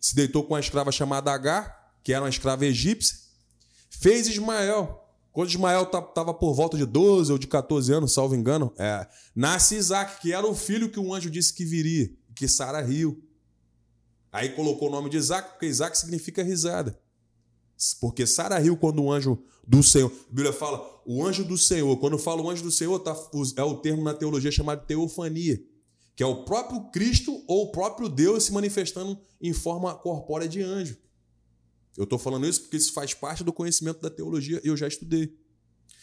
[0.00, 3.18] Se deitou com a escrava chamada Agar, que era uma escrava egípcia.
[3.90, 5.02] Fez Ismael.
[5.32, 9.74] Quando Ismael estava por volta de 12 ou de 14 anos, salvo engano, é, nasce
[9.74, 13.20] Isaac, que era o filho que o anjo disse que viria, que Sara riu.
[14.30, 16.96] Aí colocou o nome de Isaac, porque Isaac significa risada.
[18.00, 20.12] Porque Sara riu quando o anjo do Senhor.
[20.30, 21.96] A Bíblia fala o anjo do Senhor.
[21.96, 23.16] Quando fala o anjo do Senhor, tá,
[23.56, 25.60] é o termo na teologia chamado teofania,
[26.14, 30.62] que é o próprio Cristo ou o próprio Deus se manifestando em forma corpórea de
[30.62, 30.96] anjo.
[31.96, 34.86] Eu estou falando isso porque isso faz parte do conhecimento da teologia e eu já
[34.86, 35.34] estudei.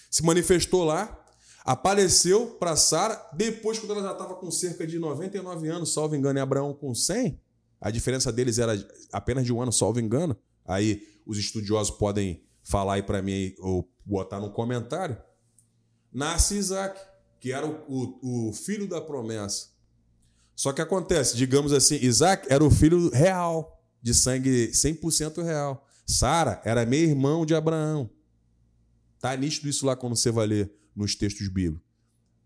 [0.09, 1.23] Se manifestou lá,
[1.63, 6.39] apareceu para Sara, depois, quando ela já estava com cerca de 99 anos, salvo engano,
[6.39, 7.39] e Abraão com 100,
[7.79, 8.73] a diferença deles era
[9.11, 10.37] apenas de um ano, salvo engano.
[10.65, 15.17] Aí os estudiosos podem falar aí para mim ou botar no comentário.
[16.11, 16.99] Nasce Isaac,
[17.39, 19.73] que era o, o, o filho da promessa.
[20.55, 23.72] Só que acontece, digamos assim, Isaac era o filho real
[24.03, 25.87] de sangue 100% real.
[26.05, 28.09] Sara era meio irmão de Abraão.
[29.19, 31.87] Tá nítido isso lá quando você vai ler nos textos bíblicos.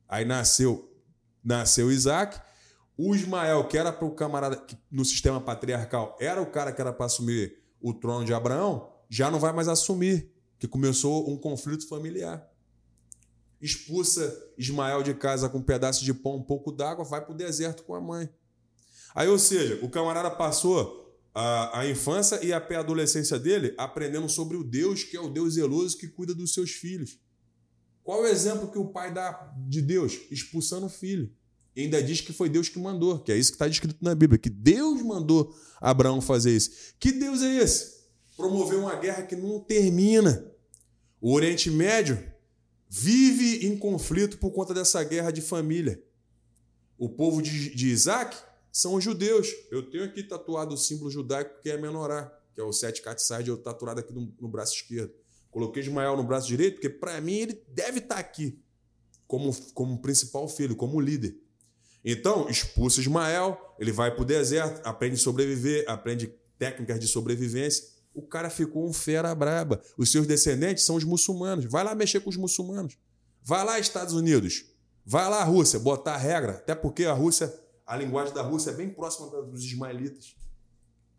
[0.07, 0.95] Aí nasceu,
[1.43, 2.39] nasceu Isaac.
[2.95, 6.79] O Ismael, que era para o camarada que no sistema patriarcal, era o cara que
[6.79, 11.37] era para assumir o trono de Abraão, já não vai mais assumir, que começou um
[11.37, 12.47] conflito familiar.
[13.59, 17.37] expulsa Ismael de casa com um pedaço de pão, um pouco d'água, vai para o
[17.37, 18.29] deserto com a mãe.
[19.15, 21.06] Aí, ou seja, o camarada passou
[21.39, 25.53] a, a infância e a pré-adolescência dele aprendendo sobre o Deus que é o Deus
[25.53, 27.19] zeloso que cuida dos seus filhos.
[28.03, 30.17] Qual é o exemplo que o pai dá de Deus?
[30.31, 31.31] Expulsando o filho.
[31.75, 34.15] E ainda diz que foi Deus que mandou, que é isso que está descrito na
[34.15, 36.71] Bíblia, que Deus mandou Abraão fazer isso.
[36.99, 37.97] Que Deus é esse?
[38.35, 40.51] Promover uma guerra que não termina.
[41.21, 42.17] O Oriente Médio
[42.89, 46.01] vive em conflito por conta dessa guerra de família.
[46.97, 48.35] O povo de Isaac
[48.77, 49.47] são os judeus.
[49.71, 53.49] Eu tenho aqui tatuado o símbolo judaico que é menorá, que é o sete catside,
[53.49, 55.11] eu tatuado aqui no, no, braço esquerdo.
[55.49, 58.61] Coloquei Ismael no braço direito, porque para mim ele deve estar tá aqui
[59.25, 61.35] como, como principal filho, como líder.
[62.05, 67.83] Então, expulsa Ismael, ele vai para o deserto, aprende a sobreviver, aprende técnicas de sobrevivência.
[68.13, 69.81] O cara ficou um fera braba.
[69.97, 71.65] Os seus descendentes são os muçulmanos.
[71.65, 72.95] Vai lá mexer com os muçulmanos.
[73.41, 74.65] Vai lá, Estados Unidos.
[75.03, 76.51] Vai lá, Rússia, botar a regra.
[76.51, 77.51] Até porque a Rússia,
[77.87, 80.35] a linguagem da Rússia é bem próxima dos ismaelitas.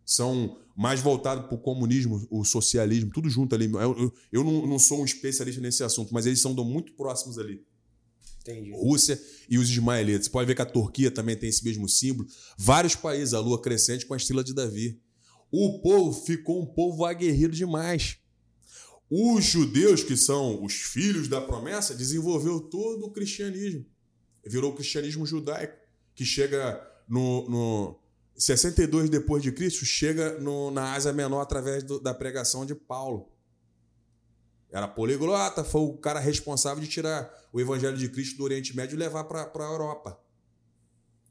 [0.05, 3.65] São mais voltados para o comunismo, o socialismo, tudo junto ali.
[3.67, 7.39] Eu, eu, eu não, não, sou um especialista nesse assunto, mas eles são muito próximos
[7.39, 7.67] ali.
[8.41, 8.71] Entendi.
[8.71, 10.27] Rússia e os ismaelitas.
[10.27, 12.29] Você pode ver que a Turquia também tem esse mesmo símbolo.
[12.57, 15.01] Vários países, a lua crescente com a estrela de Davi
[15.51, 18.19] o povo ficou um povo aguerrido demais.
[19.11, 23.87] Os judeus, que são os filhos da promessa, desenvolveu todo o cristianismo.
[24.47, 25.77] Virou o cristianismo judaico,
[26.19, 28.01] que chega no, no
[28.37, 33.31] 62 depois de Cristo, chega no, na Ásia Menor através do, da pregação de Paulo.
[34.69, 38.97] Era poliglota, foi o cara responsável de tirar o evangelho de Cristo do Oriente Médio
[38.97, 40.21] e levar para a Europa.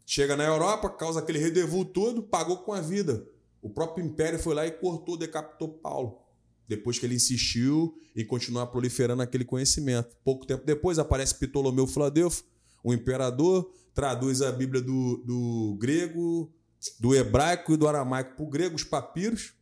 [0.05, 3.27] Chega na Europa, causa aquele redevu todo, pagou com a vida.
[3.61, 6.21] O próprio Império foi lá e cortou, decapitou Paulo.
[6.65, 10.15] Depois que ele insistiu em continuar proliferando aquele conhecimento.
[10.23, 12.45] Pouco tempo depois aparece Ptolomeu Filadelfo,
[12.81, 16.53] o imperador, traduz a Bíblia do, do grego,
[16.99, 19.55] do hebraico e do aramaico para o grego, os papiros,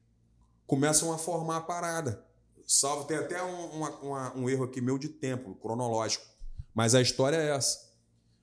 [0.67, 2.21] começam a formar a parada.
[2.67, 6.25] Salvo, tem até um, uma, uma, um erro aqui meu de tempo, cronológico.
[6.73, 7.79] Mas a história é essa.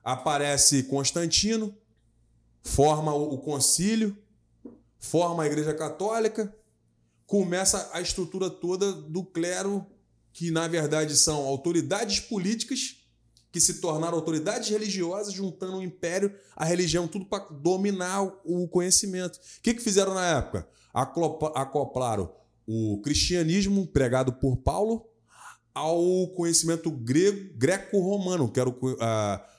[0.03, 1.77] Aparece Constantino,
[2.63, 4.17] forma o, o concílio,
[4.99, 6.57] forma a Igreja Católica,
[7.27, 9.85] começa a estrutura toda do clero,
[10.33, 13.02] que na verdade são autoridades políticas
[13.53, 19.37] que se tornaram autoridades religiosas, juntando o império, a religião, tudo para dominar o conhecimento.
[19.37, 20.67] O que, que fizeram na época?
[20.95, 22.33] Acoplaram
[22.67, 25.05] o cristianismo pregado por Paulo
[25.75, 28.79] ao conhecimento greco-romano, que era o,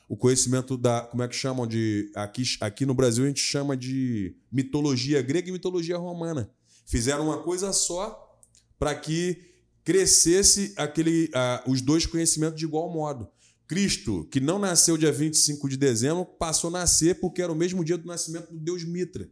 [0.09, 1.01] o conhecimento da.
[1.01, 2.11] Como é que chamam de.
[2.15, 6.49] Aqui, aqui no Brasil a gente chama de mitologia grega e mitologia romana.
[6.85, 8.39] Fizeram uma coisa só
[8.77, 11.29] para que crescesse aquele,
[11.67, 13.27] os dois conhecimentos de igual modo.
[13.67, 17.83] Cristo, que não nasceu dia 25 de dezembro, passou a nascer porque era o mesmo
[17.83, 19.29] dia do nascimento do Deus Mitra,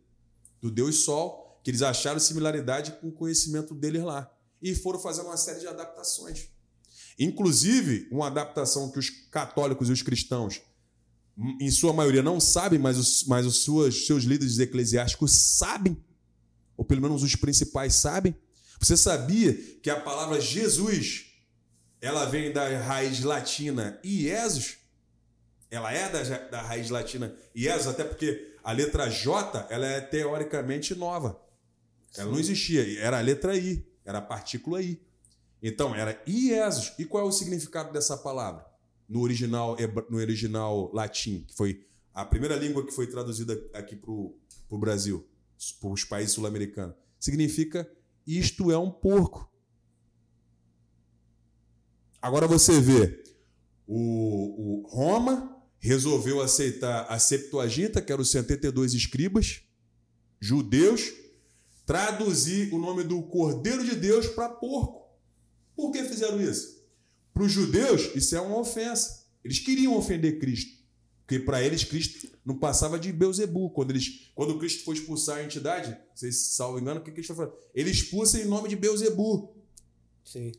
[0.62, 4.32] do Deus Sol, que eles acharam similaridade com o conhecimento deles lá.
[4.62, 6.48] E foram fazendo uma série de adaptações.
[7.20, 10.62] Inclusive, uma adaptação que os católicos e os cristãos
[11.60, 15.98] em sua maioria não sabem, mas os, mas os seus líderes eclesiásticos sabem,
[16.78, 18.36] ou pelo menos os principais sabem.
[18.80, 21.31] Você sabia que a palavra Jesus
[22.02, 24.78] ela vem da raiz latina Iesus?
[25.70, 30.96] Ela é da, da raiz latina Iesus, até porque a letra J ela é teoricamente
[30.96, 31.42] nova.
[32.18, 32.32] Ela Sim.
[32.34, 35.02] não existia, era a letra I, era a partícula I.
[35.64, 36.94] Então, era Iesus.
[36.98, 38.72] E qual é o significado dessa palavra?
[39.12, 39.76] no original,
[40.10, 44.34] no original latim, que foi a primeira língua que foi traduzida aqui para o
[44.80, 45.28] Brasil,
[45.82, 46.96] para os países sul-americanos.
[47.20, 47.92] Significa
[48.26, 49.51] isto é um porco.
[52.22, 53.24] Agora você vê,
[53.88, 59.62] o, o Roma resolveu aceitar a Septuaginta, que eram os 72 escribas,
[60.40, 61.12] judeus,
[61.86, 65.10] traduzir o nome do Cordeiro de Deus para porco.
[65.76, 66.80] Por que fizeram isso?
[67.34, 69.26] Para os judeus, isso é uma ofensa.
[69.44, 70.80] Eles queriam ofender Cristo.
[71.26, 73.72] Porque para eles, Cristo não passava de Beuzebu.
[73.72, 77.46] Quando, eles, quando Cristo foi expulsar a entidade, vocês salvo engano, o que Cristo foi
[77.46, 77.62] falando?
[77.74, 79.56] Ele expulsa em nome de Beuzebu.
[80.24, 80.52] Sim.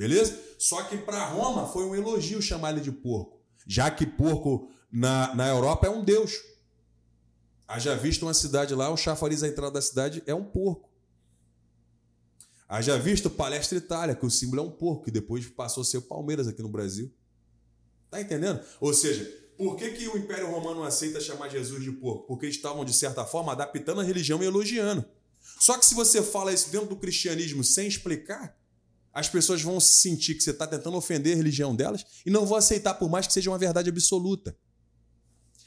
[0.00, 0.40] Beleza?
[0.58, 3.38] Só que para Roma foi um elogio chamar ele de porco.
[3.66, 6.32] Já que porco na, na Europa é um deus.
[7.68, 10.88] Haja visto uma cidade lá, o chafariz à entrada da cidade é um porco.
[12.66, 15.98] Haja visto Palestra Itália, que o símbolo é um porco, que depois passou a ser
[15.98, 17.12] o Palmeiras aqui no Brasil.
[18.10, 18.58] Tá entendendo?
[18.80, 22.26] Ou seja, por que, que o Império Romano aceita chamar Jesus de porco?
[22.26, 25.04] Porque eles estavam, de certa forma, adaptando a religião e elogiando.
[25.58, 28.58] Só que se você fala isso dentro do cristianismo sem explicar,
[29.12, 32.56] as pessoas vão sentir que você está tentando ofender a religião delas e não vão
[32.56, 34.56] aceitar, por mais que seja uma verdade absoluta.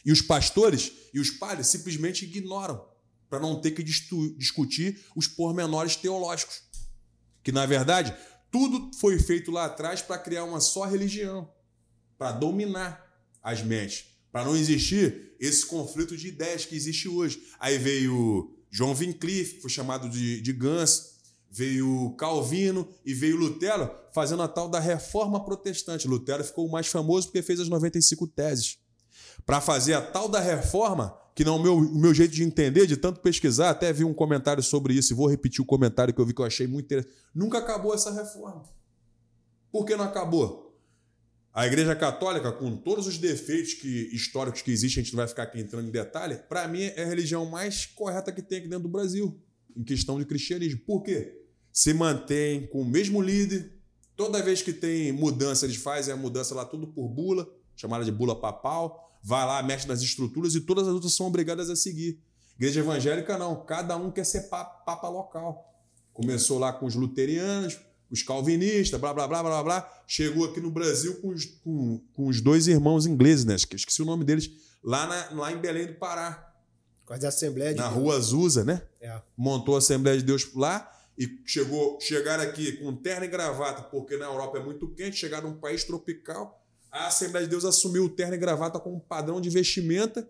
[0.06, 2.86] E os pastores e os padres simplesmente ignoram,
[3.30, 6.62] para não ter que discutir os pormenores teológicos.
[7.42, 8.16] Que, na verdade,
[8.52, 11.52] tudo foi feito lá atrás para criar uma só religião,
[12.18, 13.04] para dominar
[13.42, 17.42] as mentes, para não existir esse conflito de ideias que existe hoje.
[17.60, 21.13] Aí veio João Vincliffe, que foi chamado de, de Gans,
[21.54, 26.08] veio Calvino e veio Lutero fazendo a tal da reforma protestante.
[26.08, 28.80] Lutero ficou mais famoso porque fez as 95 teses.
[29.46, 32.44] Para fazer a tal da reforma, que não é o meu, o meu jeito de
[32.44, 36.12] entender, de tanto pesquisar, até vi um comentário sobre isso e vou repetir o comentário
[36.12, 37.14] que eu vi que eu achei muito interessante.
[37.36, 38.64] Nunca acabou essa reforma.
[39.72, 40.76] Por que não acabou?
[41.54, 45.28] A Igreja Católica, com todos os defeitos que, históricos que existem, a gente não vai
[45.28, 48.68] ficar aqui entrando em detalhe, para mim é a religião mais correta que tem aqui
[48.68, 49.40] dentro do Brasil,
[49.76, 50.80] em questão de cristianismo.
[50.80, 51.43] Por quê?
[51.74, 53.74] Se mantém com o mesmo líder.
[54.16, 58.12] Toda vez que tem mudança, eles fazem a mudança lá tudo por bula, chamada de
[58.12, 59.12] bula papal.
[59.24, 62.20] Vai lá, mexe nas estruturas e todas as outras são obrigadas a seguir.
[62.56, 65.74] Igreja evangélica não, cada um quer ser papa, papa local.
[66.14, 67.80] Começou lá com os luterianos,
[68.12, 70.04] os calvinistas, blá, blá, blá, blá, blá.
[70.06, 73.56] Chegou aqui no Brasil com os, com, com os dois irmãos ingleses, né?
[73.56, 74.52] Esqueci o nome deles,
[74.84, 76.54] lá, na, lá em Belém do Pará.
[77.06, 78.00] Quase a Assembleia de Na Deus.
[78.00, 78.84] rua Azusa, né?
[79.02, 79.20] É.
[79.36, 84.18] Montou a Assembleia de Deus lá e chegou chegar aqui com terno e gravata, porque
[84.18, 88.10] na Europa é muito quente, chegar num país tropical, a Assembleia de Deus assumiu o
[88.10, 90.28] terno e gravata como padrão de vestimenta,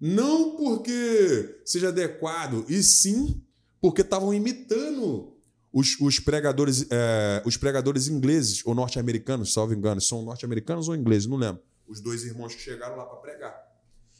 [0.00, 3.40] não porque seja adequado, e sim
[3.80, 5.32] porque estavam imitando
[5.72, 11.26] os, os pregadores é, os pregadores ingleses ou norte-americanos, salvo engano, são norte-americanos ou ingleses,
[11.26, 11.62] não lembro.
[11.86, 13.72] Os dois irmãos que chegaram lá para pregar.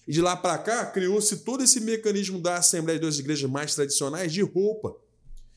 [0.07, 3.75] E de lá para cá criou-se todo esse mecanismo da Assembleia de Deus igrejas mais
[3.75, 4.97] tradicionais de roupa.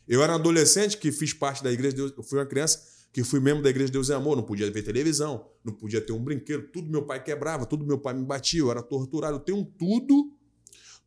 [0.08, 2.96] Eu era um adolescente que fiz parte da Igreja de Deus, eu fui uma criança
[3.12, 6.02] que fui membro da Igreja de Deus e Amor, não podia ver televisão, não podia
[6.02, 9.38] ter um brinquedo, tudo meu pai quebrava, tudo meu pai me batia, eu era torturado,
[9.38, 10.34] eu tenho tudo,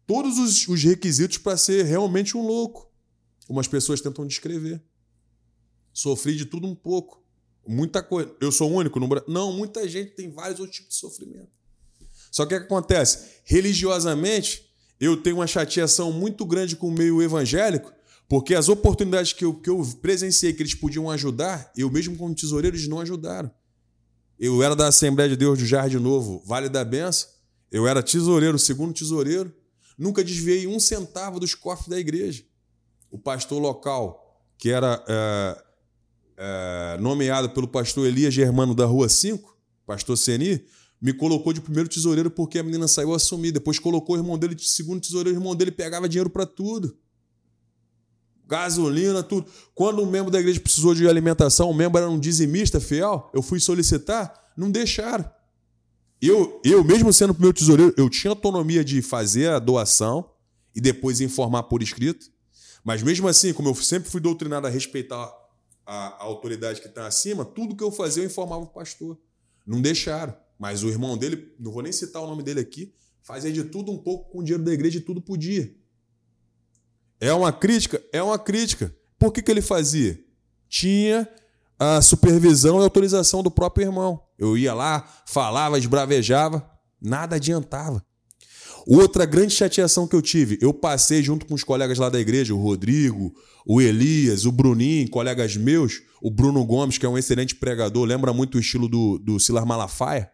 [0.07, 2.91] todos os, os requisitos para ser realmente um louco,
[3.47, 4.83] como as pessoas tentam descrever.
[5.93, 7.23] Sofri de tudo um pouco,
[7.67, 8.35] muita coisa.
[8.41, 9.07] Eu sou único no?
[9.29, 11.51] Não, muita gente tem vários outros tipos de sofrimento.
[12.31, 13.43] Só que o que acontece?
[13.45, 17.93] Religiosamente, eu tenho uma chateação muito grande com o meio evangélico,
[18.29, 22.35] porque as oportunidades que eu, que eu presenciei que eles podiam ajudar, eu mesmo como
[22.35, 23.51] tesoureiro, eles não ajudaram.
[24.39, 27.29] Eu era da Assembleia de Deus do Jardim Novo, Vale da Benção.
[27.73, 29.53] Eu era tesoureiro, segundo tesoureiro.
[29.97, 32.45] Nunca desviei um centavo dos cofres da igreja.
[33.11, 35.65] O pastor local, que era é,
[36.37, 39.57] é, nomeado pelo pastor Elias Germano da Rua 5,
[39.87, 40.65] pastor Seni,
[41.01, 43.53] me colocou de primeiro tesoureiro porque a menina saiu a assumir.
[43.53, 46.95] Depois colocou o irmão dele de segundo tesoureiro, o irmão dele pegava dinheiro para tudo
[48.49, 49.47] gasolina, tudo.
[49.75, 53.43] Quando um membro da igreja precisou de alimentação, um membro era um dizimista fiel, eu
[53.43, 55.31] fui solicitar, não deixaram.
[56.21, 60.31] Eu, eu mesmo sendo meu tesoureiro, eu tinha autonomia de fazer a doação
[60.75, 62.27] e depois informar por escrito.
[62.83, 65.31] Mas mesmo assim, como eu sempre fui doutrinado a respeitar
[65.87, 69.19] a, a autoridade que está acima, tudo que eu fazia eu informava o pastor.
[69.67, 70.35] Não deixaram.
[70.59, 72.93] Mas o irmão dele, não vou nem citar o nome dele aqui,
[73.23, 75.73] fazia de tudo um pouco com o dinheiro da igreja e tudo podia.
[77.21, 78.03] É uma crítica?
[78.13, 78.95] É uma crítica.
[79.19, 80.19] Por que, que ele fazia?
[80.69, 81.29] Tinha
[81.79, 84.21] a supervisão e autorização do próprio irmão.
[84.39, 86.69] Eu ia lá, falava, esbravejava,
[87.01, 88.05] nada adiantava.
[88.87, 92.55] Outra grande chateação que eu tive, eu passei junto com os colegas lá da igreja,
[92.55, 93.35] o Rodrigo,
[93.67, 98.33] o Elias, o Bruninho, colegas meus, o Bruno Gomes, que é um excelente pregador, lembra
[98.33, 100.31] muito o estilo do, do Silar Malafaia.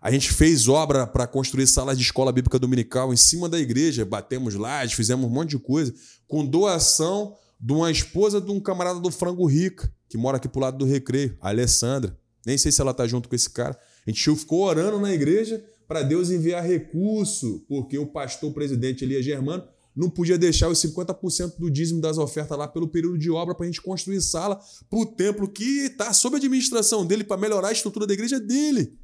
[0.00, 4.04] A gente fez obra para construir salas de escola bíblica dominical em cima da igreja,
[4.04, 5.92] batemos lajes, fizemos um monte de coisa,
[6.26, 10.60] com doação de uma esposa de um camarada do Frango Rica, que mora aqui pro
[10.60, 12.16] lado do Recreio, a Alessandra.
[12.46, 13.76] Nem sei se ela tá junto com esse cara.
[14.06, 19.24] A gente ficou orando na igreja para Deus enviar recurso, porque o pastor presidente Elias
[19.24, 19.64] Germano
[19.96, 23.64] não podia deixar os 50% do dízimo das ofertas lá pelo período de obra para
[23.64, 27.72] a gente construir sala para o templo que está sob administração dele para melhorar a
[27.72, 28.96] estrutura da igreja dele.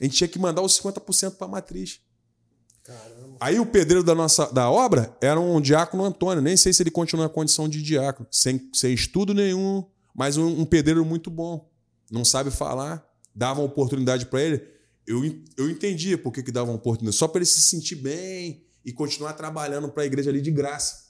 [0.00, 2.00] A gente tinha que mandar os 50% para a matriz.
[2.82, 3.36] Caramba.
[3.40, 6.42] Aí o pedreiro da nossa da obra era um diácono Antônio.
[6.42, 8.28] Nem sei se ele continua na condição de diácono.
[8.30, 9.84] Sem, sem estudo nenhum,
[10.14, 11.70] mas um, um pedreiro muito bom.
[12.10, 13.04] Não sabe falar.
[13.34, 14.62] Dava uma oportunidade para ele.
[15.06, 15.22] Eu,
[15.56, 17.16] eu entendia por que, que dava uma oportunidade.
[17.16, 21.04] Só para ele se sentir bem e continuar trabalhando para a igreja ali de graça.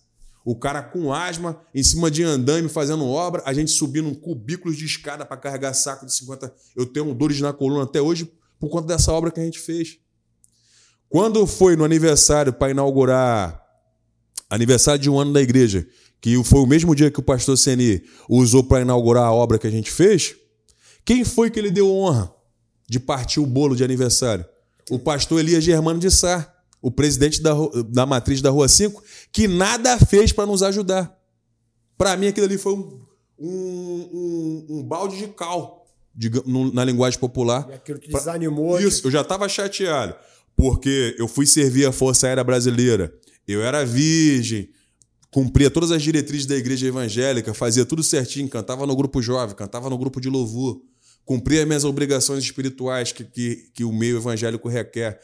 [0.45, 4.85] O cara com asma, em cima de andame, fazendo obra, a gente subindo cubículos de
[4.85, 6.55] escada para carregar saco de 50.
[6.77, 8.31] Eu tenho dores na coluna até hoje
[8.65, 9.99] por conta dessa obra que a gente fez.
[11.09, 13.63] Quando foi no aniversário para inaugurar
[14.49, 15.87] aniversário de um ano da igreja,
[16.21, 19.67] que foi o mesmo dia que o pastor Seni usou para inaugurar a obra que
[19.67, 20.35] a gente fez,
[21.05, 22.33] quem foi que ele deu honra
[22.89, 24.45] de partir o bolo de aniversário?
[24.91, 26.51] O pastor Elias Germano de Sá,
[26.81, 27.53] o presidente da,
[27.89, 31.15] da matriz da Rua 5, que nada fez para nos ajudar.
[31.99, 33.01] Para mim, aquilo ali foi um,
[33.39, 33.49] um,
[34.13, 35.74] um, um balde de cal,
[36.47, 37.67] no, na linguagem popular.
[37.71, 38.79] E aquilo te desanimou.
[38.81, 40.15] Isso, eu já estava chateado,
[40.57, 43.13] porque eu fui servir a Força Aérea Brasileira.
[43.47, 44.71] Eu era virgem,
[45.31, 49.91] cumpria todas as diretrizes da igreja evangélica, fazia tudo certinho, cantava no grupo jovem, cantava
[49.91, 50.81] no grupo de louvor,
[51.25, 55.19] cumpria minhas obrigações espirituais que, que, que o meio evangélico requer.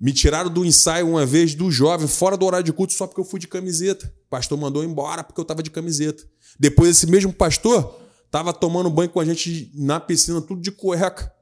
[0.00, 3.20] Me tiraram do ensaio uma vez do jovem, fora do horário de culto, só porque
[3.20, 4.06] eu fui de camiseta.
[4.26, 6.22] O pastor mandou embora porque eu estava de camiseta.
[6.58, 11.32] Depois, esse mesmo pastor estava tomando banho com a gente na piscina, tudo de cueca.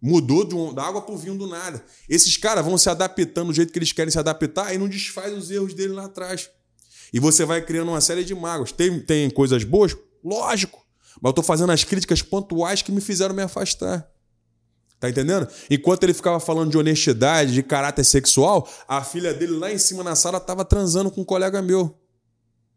[0.00, 1.84] Mudou de um, da água para o vinho do nada.
[2.08, 5.36] Esses caras vão se adaptando do jeito que eles querem se adaptar e não desfaz
[5.36, 6.48] os erros dele lá atrás.
[7.12, 8.72] E você vai criando uma série de mágoas.
[8.72, 9.96] Tem, tem coisas boas?
[10.22, 10.84] Lógico.
[11.20, 14.08] Mas eu estou fazendo as críticas pontuais que me fizeram me afastar.
[15.00, 15.48] Tá entendendo?
[15.70, 20.02] Enquanto ele ficava falando de honestidade, de caráter sexual, a filha dele lá em cima
[20.02, 21.98] na sala estava transando com um colega meu.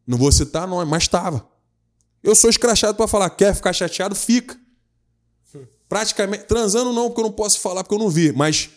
[0.06, 1.49] Não vou citar nome, mas estava.
[2.24, 4.16] Eu sou escrachado para falar, quer ficar chateado?
[4.16, 4.58] Fica.
[5.88, 6.44] Praticamente.
[6.46, 8.32] Transando não, porque eu não posso falar, porque eu não vi.
[8.32, 8.70] Mas,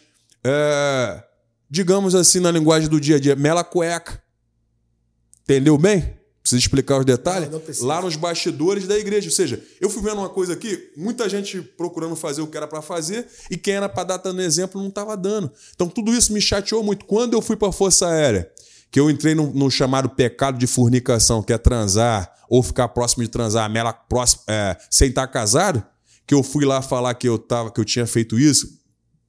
[0.43, 1.22] é,
[1.68, 4.22] digamos assim, na linguagem do dia a dia, mela cueca.
[5.43, 6.16] Entendeu bem?
[6.43, 7.49] Precisa explicar os detalhes?
[7.51, 9.28] Não, não Lá nos bastidores da igreja.
[9.28, 12.66] Ou seja, eu fui vendo uma coisa aqui, muita gente procurando fazer o que era
[12.66, 15.53] para fazer e quem era para dar dando exemplo não estava dando.
[15.72, 17.05] Então tudo isso me chateou muito.
[17.05, 18.51] Quando eu fui para a Força Aérea,
[18.90, 23.22] que eu entrei no, no, chamado pecado de fornicação, que é transar ou ficar próximo
[23.22, 25.82] de transar, mela próximo, é, sem estar casado,
[26.26, 28.78] que eu fui lá falar que eu, tava, que eu tinha feito isso.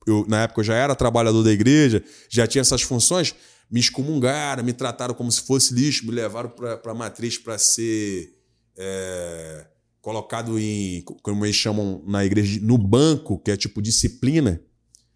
[0.06, 3.34] Eu, na época eu já era trabalhador da igreja, já tinha essas funções
[3.72, 8.38] me excomungaram, me trataram como se fosse lixo, me levaram para a matriz para ser
[8.78, 9.68] é,
[10.02, 14.62] colocado em, como eles chamam na igreja, no banco, que é tipo disciplina.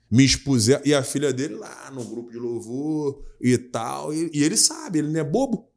[0.10, 4.42] Me expuseram, e a filha dele lá no grupo de louvor e tal, e, e
[4.42, 5.70] ele sabe, ele não é bobo.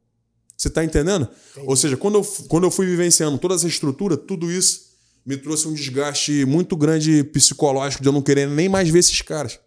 [0.61, 1.27] Você está entendendo?
[1.53, 1.65] Entendi.
[1.67, 4.91] Ou seja, quando eu, quando eu fui vivenciando toda essa estrutura, tudo isso
[5.25, 9.23] me trouxe um desgaste muito grande psicológico de eu não querer nem mais ver esses
[9.23, 9.59] caras.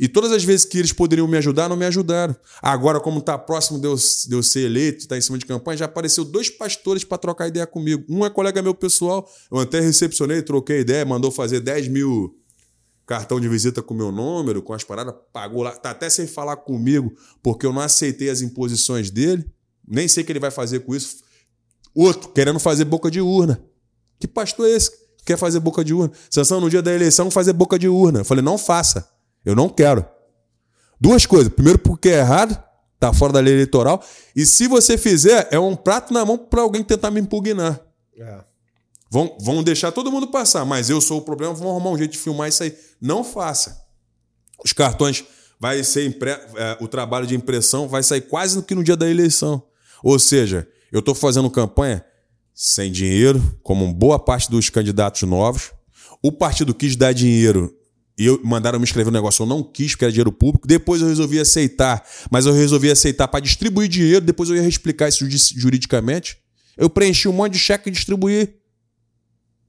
[0.00, 2.34] E todas as vezes que eles poderiam me ajudar, não me ajudaram.
[2.62, 5.76] Agora, como está próximo de eu, de eu ser eleito, está em cima de campanha,
[5.76, 8.02] já apareceu dois pastores para trocar ideia comigo.
[8.08, 12.34] Um é colega meu pessoal, eu até recepcionei, troquei ideia, mandou fazer 10 mil
[13.06, 16.56] cartão de visita com meu número, com as paradas, pagou lá, tá até sem falar
[16.56, 19.44] comigo, porque eu não aceitei as imposições dele.
[19.88, 21.18] Nem sei o que ele vai fazer com isso.
[21.94, 23.60] Outro, querendo fazer boca de urna.
[24.20, 24.90] Que pastor é esse?
[25.24, 26.12] Quer fazer boca de urna?
[26.30, 28.20] Sanção no dia da eleição fazer boca de urna.
[28.20, 29.08] Eu falei, não faça.
[29.44, 30.04] Eu não quero.
[31.00, 31.52] Duas coisas.
[31.52, 32.62] Primeiro, porque é errado,
[32.98, 34.04] tá fora da lei eleitoral.
[34.34, 37.80] E se você fizer, é um prato na mão para alguém tentar me impugnar.
[38.16, 38.44] É.
[39.10, 42.12] Vão, vão deixar todo mundo passar, mas eu sou o problema, vão arrumar um jeito
[42.12, 42.76] de filmar isso aí.
[43.00, 43.86] Não faça.
[44.62, 45.24] Os cartões
[45.58, 46.30] vai ser impre...
[46.30, 49.62] É, o trabalho de impressão vai sair quase no que no dia da eleição.
[50.02, 52.04] Ou seja, eu estou fazendo campanha
[52.54, 55.72] sem dinheiro, como boa parte dos candidatos novos.
[56.22, 57.72] O partido quis dar dinheiro
[58.18, 60.66] e eu, mandaram me escrever um negócio, eu não quis, porque era dinheiro público.
[60.66, 65.08] Depois eu resolvi aceitar, mas eu resolvi aceitar para distribuir dinheiro, depois eu ia explicar
[65.08, 65.24] isso
[65.56, 66.36] juridicamente.
[66.76, 68.56] Eu preenchi um monte de cheque e distribuí,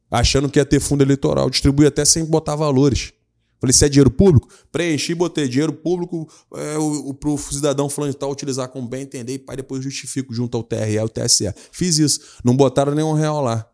[0.10, 1.48] achando que ia ter fundo eleitoral.
[1.48, 3.14] Distribuí até sem botar valores.
[3.60, 6.76] Falei, se é dinheiro público, preenchi, botei dinheiro público é,
[7.20, 10.56] para o cidadão falando de tal utilizar como bem entender, e pai, depois justifico junto
[10.56, 11.54] ao TRE e ao TSE.
[11.72, 12.22] Fiz isso.
[12.44, 13.70] Não botaram nenhum real lá.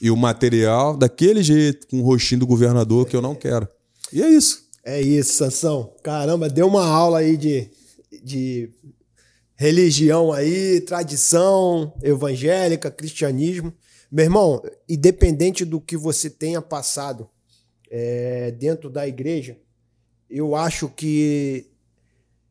[0.00, 3.66] E o material, daquele jeito, com o rostinho do governador, que eu não quero.
[4.12, 4.68] E é isso.
[4.84, 5.94] É isso, Sansão.
[6.02, 7.70] Caramba, deu uma aula aí de,
[8.22, 8.70] de
[9.56, 13.72] religião aí, tradição evangélica, cristianismo.
[14.10, 17.28] Meu irmão, independente do que você tenha passado
[17.90, 19.58] é, dentro da igreja,
[20.28, 21.66] eu acho que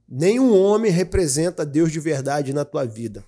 [0.08, 3.24] nenhum homem representa Deus de verdade na tua vida.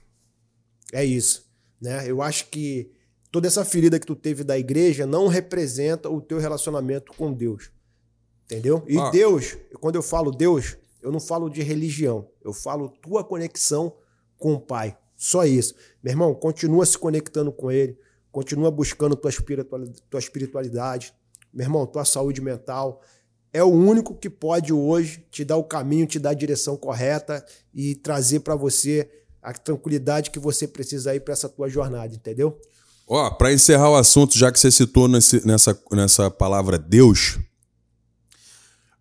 [0.91, 1.49] É isso.
[1.81, 2.03] Né?
[2.09, 2.91] Eu acho que
[3.31, 7.71] toda essa ferida que tu teve da igreja não representa o teu relacionamento com Deus.
[8.45, 8.83] Entendeu?
[8.87, 9.09] E ah.
[9.09, 13.95] Deus, quando eu falo Deus, eu não falo de religião, eu falo tua conexão
[14.37, 14.97] com o Pai.
[15.15, 15.73] Só isso.
[16.03, 17.97] Meu irmão, continua se conectando com Ele,
[18.31, 21.13] continua buscando tua espiritualidade, tua espiritualidade.
[21.53, 23.01] Meu irmão, tua saúde mental.
[23.53, 27.45] É o único que pode hoje te dar o caminho, te dar a direção correta
[27.73, 29.09] e trazer para você
[29.41, 32.57] a tranquilidade que você precisa aí para essa tua jornada, entendeu?
[33.07, 37.39] Ó, para encerrar o assunto, já que você citou nesse, nessa, nessa palavra Deus,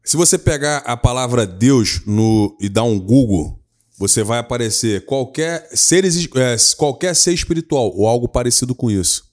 [0.03, 3.61] se você pegar a palavra Deus no, e dar um Google,
[3.97, 9.30] você vai aparecer qualquer, seres, é, qualquer ser espiritual ou algo parecido com isso.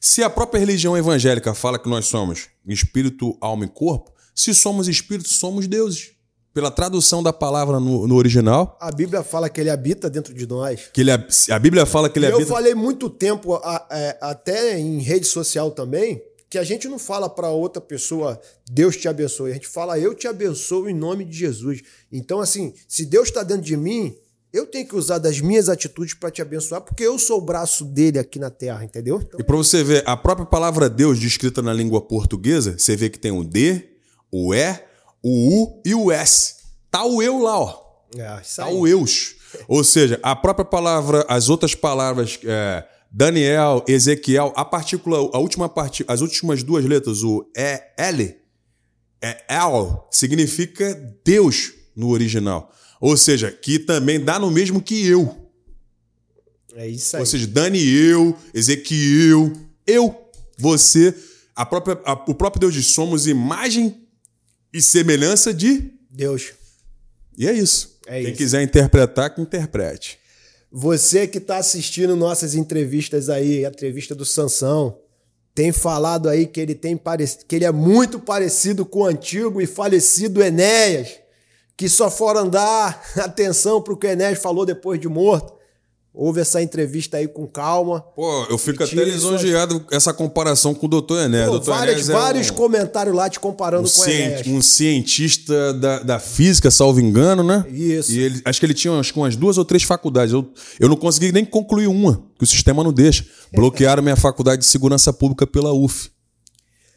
[0.00, 4.86] Se a própria religião evangélica fala que nós somos espírito, alma e corpo, se somos
[4.86, 6.12] espíritos, somos deuses.
[6.54, 8.76] Pela tradução da palavra no, no original.
[8.80, 10.88] A Bíblia fala que ele habita dentro de nós.
[10.92, 12.42] Que ele, a Bíblia fala que ele e habita.
[12.42, 16.20] Eu falei muito tempo, a, é, até em rede social também,
[16.50, 19.50] que a gente não fala para outra pessoa, Deus te abençoe.
[19.50, 21.82] A gente fala, eu te abençoo em nome de Jesus.
[22.10, 24.16] Então, assim, se Deus está dentro de mim,
[24.52, 27.84] eu tenho que usar das minhas atitudes para te abençoar, porque eu sou o braço
[27.84, 29.20] dele aqui na terra, entendeu?
[29.22, 33.10] Então, e para você ver, a própria palavra Deus, descrita na língua portuguesa, você vê
[33.10, 33.88] que tem o D,
[34.32, 34.80] o E,
[35.22, 36.56] o U e o S.
[36.90, 37.88] Tá o eu lá, ó.
[38.16, 39.36] É, isso tá o eus.
[39.68, 45.68] Ou seja, a própria palavra, as outras palavras, é, Daniel, Ezequiel, a partícula, a última
[45.68, 48.36] parte, as últimas duas letras, o E, L,
[49.20, 50.94] é El, significa
[51.24, 52.72] Deus no original.
[53.00, 55.48] Ou seja, que também dá no mesmo que eu.
[56.74, 57.20] É isso aí.
[57.20, 59.52] Ou seja, Daniel, Ezequiel,
[59.86, 61.14] eu, você,
[61.54, 64.06] a própria, a, o próprio Deus diz: somos imagem
[64.72, 66.52] e semelhança de Deus.
[67.36, 67.98] E é isso.
[68.06, 68.36] É Quem isso.
[68.36, 70.18] quiser interpretar, que interprete.
[70.70, 74.98] Você que está assistindo nossas entrevistas aí, a entrevista do Sansão,
[75.54, 77.00] tem falado aí que ele, tem
[77.46, 81.18] que ele é muito parecido com o antigo e falecido Enéas
[81.78, 85.56] que só foram dar atenção para o que o Enéas falou depois de morto.
[86.12, 88.00] Houve essa entrevista aí com calma.
[88.00, 89.92] Pô, eu fico até lisonjeado suas...
[89.92, 91.46] essa comparação com o doutor Enéas.
[91.46, 94.46] Pô, doutor várias, Enéas é vários um, comentários lá te comparando um com o Enéas.
[94.48, 97.64] Um cientista da, da física, salvo engano, né?
[97.70, 98.10] Isso.
[98.10, 100.32] E ele, acho que ele tinha acho, umas duas ou três faculdades.
[100.32, 103.24] Eu, eu não consegui nem concluir uma, que o sistema não deixa.
[103.54, 106.10] Bloquearam minha faculdade de segurança pública pela UF.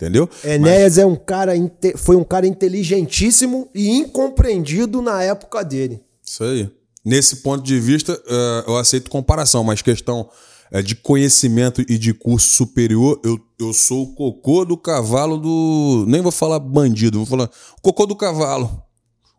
[0.01, 0.27] Entendeu?
[0.43, 0.97] Enéas Mas...
[0.97, 1.53] é um cara
[1.95, 6.01] foi um cara inteligentíssimo e incompreendido na época dele.
[6.25, 6.67] Isso aí.
[7.05, 10.27] Nesse ponto de vista, uh, eu aceito comparação, mas questão
[10.71, 16.05] uh, de conhecimento e de curso superior, eu, eu sou o cocô do cavalo do.
[16.07, 17.49] Nem vou falar bandido, vou falar
[17.83, 18.83] cocô do cavalo.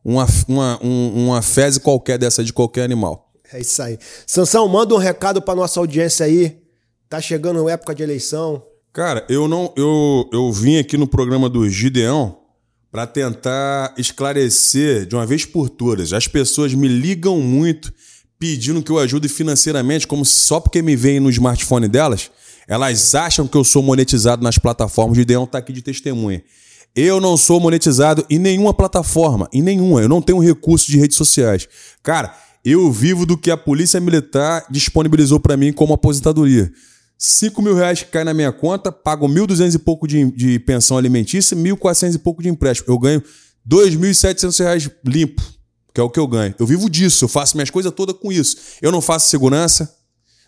[0.05, 3.33] Uma, uma, um, uma fezes qualquer dessa de qualquer animal.
[3.53, 3.99] É isso aí.
[4.27, 6.61] Sansão, manda um recado para nossa audiência aí.
[7.09, 8.63] Tá chegando a época de eleição.
[8.93, 12.37] Cara, eu não, eu, eu vim aqui no programa do Gideão
[12.91, 16.13] para tentar esclarecer de uma vez por todas.
[16.13, 17.91] As pessoas me ligam muito
[18.39, 22.31] pedindo que eu ajude financeiramente, como só porque me veem no smartphone delas,
[22.69, 25.17] elas acham que eu sou monetizado nas plataformas.
[25.17, 26.45] O Gideão tá aqui de testemunha.
[26.95, 30.03] Eu não sou monetizado em nenhuma plataforma, em nenhuma.
[30.03, 31.67] Eu não tenho recurso de redes sociais.
[32.03, 36.71] Cara, eu vivo do que a Polícia Militar disponibilizou para mim como aposentadoria.
[37.25, 40.99] 5 mil reais que cai na minha conta, pago 1.200 e pouco de, de pensão
[40.99, 42.93] alimentícia, 1.400 e pouco de empréstimo.
[42.93, 43.23] Eu ganho
[43.69, 45.41] 2.700 reais limpo,
[45.95, 46.53] que é o que eu ganho.
[46.59, 48.57] Eu vivo disso, eu faço minhas coisas todas com isso.
[48.83, 49.95] Eu não faço segurança,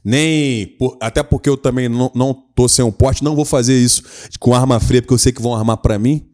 [0.05, 0.67] nem.
[0.77, 4.03] Por, até porque eu também não, não sem um porte, não vou fazer isso
[4.41, 6.29] com arma fria, porque eu sei que vão armar para mim.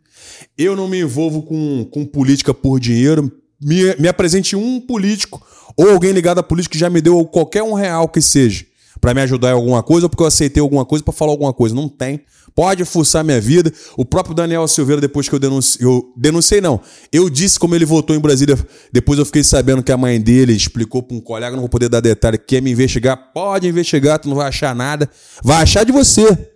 [0.56, 3.30] Eu não me envolvo com, com política por dinheiro.
[3.60, 7.62] Me, me apresente um político ou alguém ligado à política que já me deu qualquer
[7.62, 8.69] um real que seja
[9.00, 11.52] para me ajudar em alguma coisa ou porque eu aceitei alguma coisa para falar alguma
[11.52, 11.74] coisa.
[11.74, 12.20] Não tem.
[12.54, 13.72] Pode fuçar minha vida.
[13.96, 16.80] O próprio Daniel Silveira, depois que eu denunciei, eu denunciei não.
[17.12, 18.58] Eu disse como ele votou em Brasília.
[18.92, 21.88] Depois eu fiquei sabendo que a mãe dele explicou para um colega, não vou poder
[21.88, 23.32] dar detalhe, quer me investigar.
[23.32, 25.08] Pode investigar, tu não vai achar nada.
[25.42, 26.50] Vai achar de você.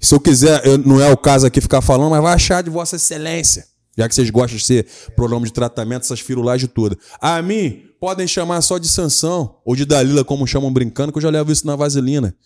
[0.00, 2.70] Se eu quiser, eu, não é o caso aqui ficar falando, mas vai achar de
[2.70, 3.64] Vossa Excelência.
[3.96, 6.98] Já que vocês gostam de ser pronome de tratamento, essas firulagens todas.
[7.20, 11.22] A mim, podem chamar só de Sansão ou de Dalila, como chamam brincando, que eu
[11.22, 12.36] já levo isso na vaselina.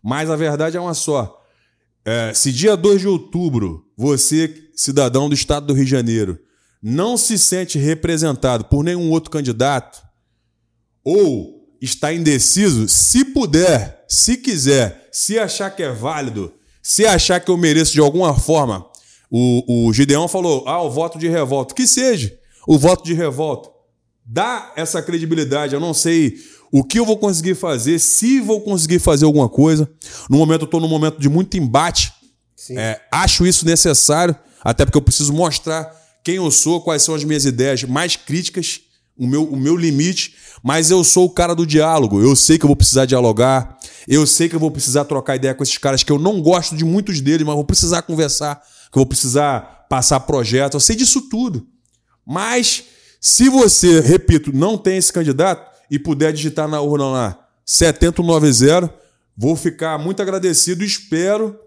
[0.00, 1.42] Mas a verdade é uma só.
[2.04, 6.38] É, se dia 2 de outubro, você, cidadão do estado do Rio de Janeiro,
[6.80, 10.00] não se sente representado por nenhum outro candidato,
[11.02, 17.50] ou está indeciso, se puder, se quiser, se achar que é válido, se achar que
[17.50, 18.86] eu mereço de alguma forma
[19.28, 21.74] o, o Gideão falou: ah, o voto de revolta.
[21.74, 22.38] Que seja
[22.68, 23.77] o voto de revolta.
[24.30, 25.74] Dá essa credibilidade.
[25.74, 26.36] Eu não sei
[26.70, 29.90] o que eu vou conseguir fazer, se vou conseguir fazer alguma coisa.
[30.28, 32.12] No momento, eu estou num momento de muito embate.
[32.72, 35.90] É, acho isso necessário, até porque eu preciso mostrar
[36.22, 38.80] quem eu sou, quais são as minhas ideias mais críticas,
[39.16, 40.34] o meu, o meu limite.
[40.62, 42.20] Mas eu sou o cara do diálogo.
[42.20, 43.78] Eu sei que eu vou precisar dialogar.
[44.06, 46.76] Eu sei que eu vou precisar trocar ideia com esses caras que eu não gosto
[46.76, 48.56] de muitos deles, mas vou precisar conversar
[48.90, 51.66] que eu vou precisar passar projeto, eu sei disso tudo.
[52.26, 52.84] Mas
[53.20, 58.92] se você, repito, não tem esse candidato e puder digitar na urna lá 7090,
[59.36, 61.58] vou ficar muito agradecido e espero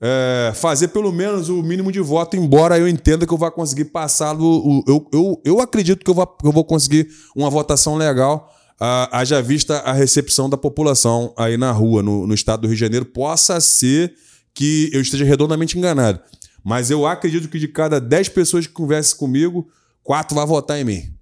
[0.00, 3.86] é, fazer pelo menos o mínimo de voto, embora eu entenda que eu vá conseguir
[3.86, 4.34] passar.
[4.34, 9.20] Do, eu, eu, eu acredito que eu que eu vou conseguir uma votação legal a,
[9.20, 12.80] haja vista a recepção da população aí na rua, no, no estado do Rio de
[12.80, 13.04] Janeiro.
[13.04, 14.14] Possa ser
[14.54, 16.20] que eu esteja redondamente enganado.
[16.64, 19.68] Mas eu acredito que de cada 10 pessoas que conversam comigo,
[20.02, 21.14] quatro vão votar em mim.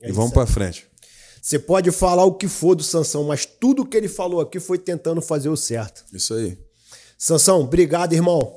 [0.00, 0.86] É e vamos para frente.
[1.40, 4.78] Você pode falar o que for do Sansão, mas tudo que ele falou aqui foi
[4.78, 6.04] tentando fazer o certo.
[6.12, 6.56] Isso aí.
[7.18, 8.54] Sansão, obrigado, irmão.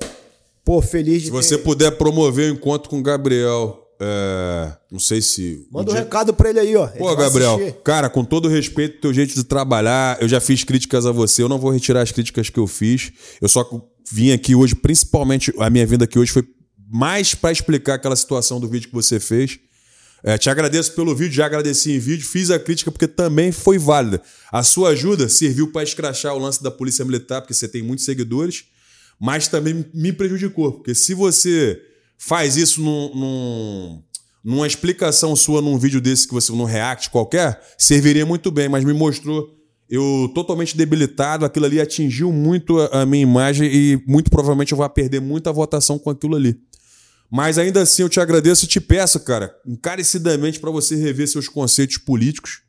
[0.63, 1.63] Pô, feliz de Se você ter...
[1.63, 5.65] puder promover o encontro com o Gabriel é, não sei se.
[5.71, 6.03] Manda um dia...
[6.03, 6.87] recado pra ele aí, ó.
[6.87, 7.79] Pô, Gabriel, assistir.
[7.83, 11.49] cara, com todo respeito teu jeito de trabalhar, eu já fiz críticas a você, eu
[11.49, 13.11] não vou retirar as críticas que eu fiz.
[13.41, 13.67] Eu só
[14.11, 16.43] vim aqui hoje, principalmente a minha vinda aqui hoje foi
[16.87, 19.59] mais para explicar aquela situação do vídeo que você fez.
[20.23, 23.77] É, te agradeço pelo vídeo, já agradeci em vídeo, fiz a crítica porque também foi
[23.77, 24.21] válida.
[24.51, 28.05] A sua ajuda serviu para escrachar o lance da Polícia Militar, porque você tem muitos
[28.05, 28.65] seguidores,
[29.19, 31.79] mas também me prejudicou, porque se você
[32.17, 34.03] faz isso num, num,
[34.43, 38.83] numa explicação sua num vídeo desse que você num react qualquer, serviria muito bem, mas
[38.83, 39.53] me mostrou
[39.87, 44.77] eu totalmente debilitado, aquilo ali atingiu muito a, a minha imagem e muito provavelmente eu
[44.77, 46.59] vou perder muita votação com aquilo ali.
[47.29, 51.47] Mas ainda assim eu te agradeço e te peço, cara, encarecidamente para você rever seus
[51.47, 52.61] conceitos políticos,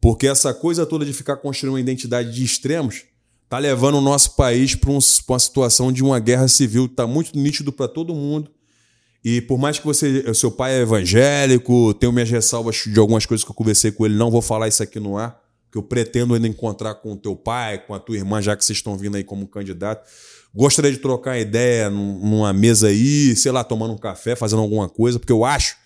[0.00, 3.04] porque essa coisa toda de ficar construindo uma identidade de extremos
[3.48, 4.98] tá levando o nosso país para um,
[5.28, 8.50] uma situação de uma guerra civil, tá muito nítido para todo mundo.
[9.22, 13.44] E por mais que você, seu pai é evangélico, tenho minhas ressalvas de algumas coisas
[13.44, 15.38] que eu conversei com ele, não vou falar isso aqui no ar,
[15.70, 18.64] que eu pretendo ainda encontrar com o teu pai, com a tua irmã, já que
[18.64, 20.08] vocês estão vindo aí como candidato.
[20.54, 25.18] Gostaria de trocar ideia numa mesa aí, sei lá, tomando um café, fazendo alguma coisa,
[25.18, 25.76] porque eu acho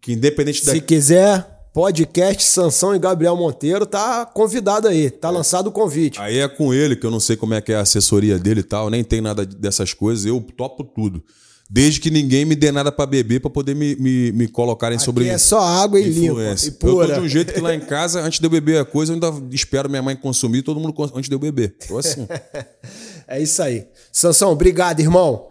[0.00, 0.72] que independente da.
[0.72, 5.30] Se quiser, podcast Sansão e Gabriel Monteiro tá convidado aí, tá é.
[5.32, 6.20] lançado o convite.
[6.20, 8.60] Aí é com ele, que eu não sei como é que é a assessoria dele
[8.60, 11.20] e tal, nem tem nada dessas coisas, eu topo tudo.
[11.68, 15.04] Desde que ninguém me dê nada para beber para poder me, me, me colocarem Aqui
[15.04, 17.06] sobre é só água e limpa e pura.
[17.06, 19.12] Eu tô de um jeito que lá em casa, antes de eu beber a coisa,
[19.12, 21.74] eu ainda espero minha mãe consumir todo mundo antes de eu beber.
[21.88, 22.28] Tô assim.
[23.26, 23.86] é isso aí.
[24.12, 25.48] Sansão, obrigado, irmão.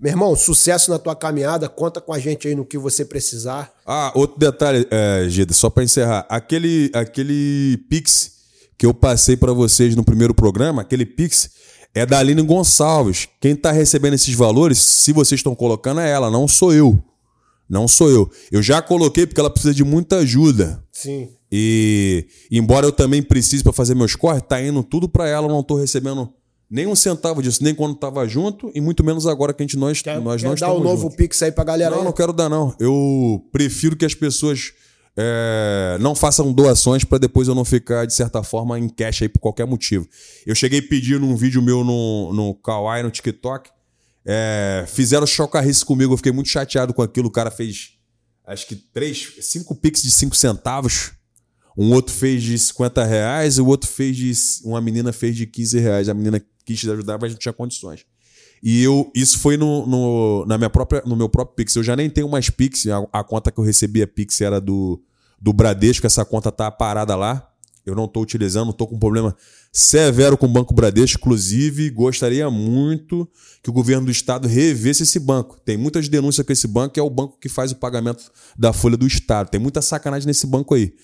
[0.00, 1.68] Meu irmão, sucesso na tua caminhada.
[1.68, 3.72] Conta com a gente aí no que você precisar.
[3.84, 6.24] Ah, outro detalhe, é, Gida, só para encerrar.
[6.28, 8.32] Aquele, aquele Pix
[8.78, 11.50] que eu passei para vocês no primeiro programa, aquele Pix
[11.94, 13.28] é da Aline Gonçalves.
[13.40, 17.02] Quem está recebendo esses valores, se vocês estão colocando, é ela, não sou eu.
[17.68, 18.30] Não sou eu.
[18.50, 20.82] Eu já coloquei porque ela precisa de muita ajuda.
[20.92, 21.28] Sim.
[21.50, 25.50] E embora eu também precise para fazer meus corres, tá indo tudo para ela, eu
[25.50, 26.32] não estou recebendo
[26.70, 29.76] nem um centavo disso, nem quando estava junto, e muito menos agora que a gente
[29.76, 31.16] nós, quer, nós quer não dar o um novo junto.
[31.16, 32.04] Pix aí pra galera Não, aí?
[32.06, 32.74] não quero dar, não.
[32.80, 34.72] Eu prefiro que as pessoas
[35.16, 39.28] é, não façam doações para depois eu não ficar, de certa forma, em cash aí
[39.28, 40.08] por qualquer motivo.
[40.46, 43.70] Eu cheguei a pedir num vídeo meu no, no Kawaii, no TikTok.
[44.24, 47.28] É, fizeram chocarrice comigo, eu fiquei muito chateado com aquilo.
[47.28, 47.90] O cara fez,
[48.46, 51.12] acho que três, cinco pix de cinco centavos.
[51.76, 54.32] Um outro fez de 50 reais, o outro fez de.
[54.64, 56.08] Uma menina fez de 15 reais.
[56.08, 58.04] A menina quis ajudar, mas não tinha condições.
[58.62, 61.74] E eu, isso foi no, no, na minha própria, no meu próprio Pix.
[61.74, 62.86] Eu já nem tenho mais Pix.
[62.86, 65.02] A, a conta que eu recebia Pix era do,
[65.40, 66.06] do Bradesco.
[66.06, 67.48] Essa conta tá parada lá.
[67.84, 69.36] Eu não estou utilizando, estou com um problema
[69.72, 71.18] severo com o Banco Bradesco.
[71.18, 73.28] Inclusive, gostaria muito
[73.60, 75.58] que o governo do estado revesse esse banco.
[75.64, 78.72] Tem muitas denúncias com esse banco, que é o banco que faz o pagamento da
[78.72, 79.50] folha do estado.
[79.50, 80.94] Tem muita sacanagem nesse banco aí.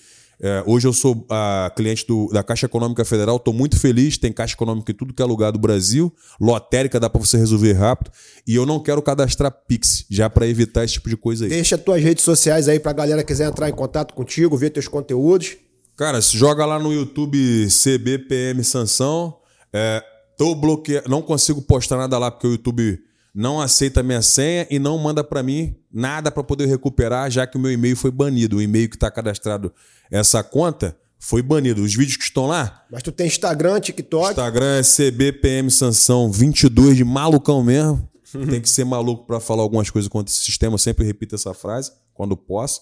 [0.41, 4.17] É, hoje eu sou a cliente do, da Caixa Econômica Federal, estou muito feliz.
[4.17, 6.13] Tem Caixa Econômica em tudo que é lugar do Brasil.
[6.39, 8.11] Lotérica dá para você resolver rápido.
[8.47, 11.49] E eu não quero cadastrar Pix, já para evitar esse tipo de coisa aí.
[11.49, 14.69] Deixa tuas redes sociais aí para a galera que quiser entrar em contato contigo, ver
[14.69, 15.57] teus conteúdos.
[15.97, 19.35] Cara, joga lá no YouTube CBPM Sansão.
[19.73, 20.01] É,
[20.37, 22.97] tô bloqueado, não consigo postar nada lá porque o YouTube
[23.39, 27.55] não aceita minha senha e não manda para mim nada para poder recuperar, já que
[27.55, 28.57] o meu e-mail foi banido.
[28.57, 29.73] O e-mail que está cadastrado
[30.11, 31.81] essa conta foi banido.
[31.81, 32.83] Os vídeos que estão lá.
[32.91, 34.31] Mas tu tem Instagram, TikTok?
[34.31, 38.05] Instagram é CBPM Sanção 22 de malucão mesmo.
[38.51, 40.73] tem que ser maluco para falar algumas coisas contra esse sistema.
[40.73, 42.81] Eu sempre repito essa frase quando posso.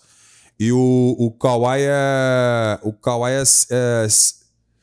[0.59, 2.79] E o, o Kawaii é.
[2.81, 4.07] O Kawaii é, é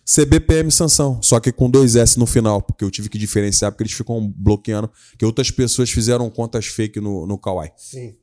[0.05, 3.85] CBPM Sanção, só que com dois S no final, porque eu tive que diferenciar, porque
[3.85, 7.73] eles ficam bloqueando, que outras pessoas fizeram contas fake no, no Kawaii.
[7.77, 8.15] Sim.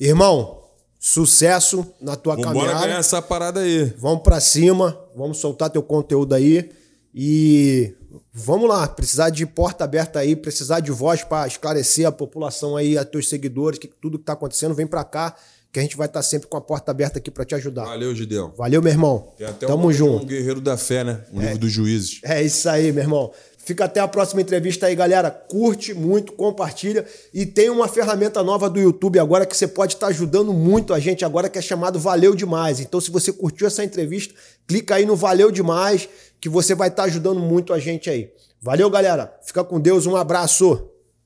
[0.00, 0.62] Irmão,
[0.98, 2.74] sucesso na tua Vambora caminhada.
[2.74, 3.84] Bora ganhar essa parada aí.
[3.98, 6.70] Vamos para cima, vamos soltar teu conteúdo aí
[7.14, 7.94] e
[8.32, 12.98] vamos lá, precisar de porta aberta aí, precisar de voz para esclarecer a população aí,
[12.98, 15.36] a teus seguidores, que tudo que tá acontecendo, vem para cá
[15.72, 17.84] que a gente vai estar sempre com a porta aberta aqui para te ajudar.
[17.84, 18.52] Valeu, Gideão.
[18.56, 19.32] Valeu, meu irmão.
[19.36, 20.24] Tem até Tamo um, junto.
[20.24, 21.20] um guerreiro da fé, né?
[21.32, 22.20] Um é, livro dos juízes.
[22.24, 23.32] É isso aí, meu irmão.
[23.68, 25.30] Fica até a próxima entrevista aí, galera.
[25.30, 27.04] Curte muito, compartilha.
[27.34, 30.94] E tem uma ferramenta nova do YouTube agora que você pode estar tá ajudando muito
[30.94, 32.80] a gente agora, que é chamado Valeu Demais.
[32.80, 34.34] Então, se você curtiu essa entrevista,
[34.66, 36.08] clica aí no Valeu Demais,
[36.40, 38.32] que você vai estar tá ajudando muito a gente aí.
[38.62, 39.38] Valeu, galera.
[39.44, 40.06] Fica com Deus.
[40.06, 40.87] Um abraço.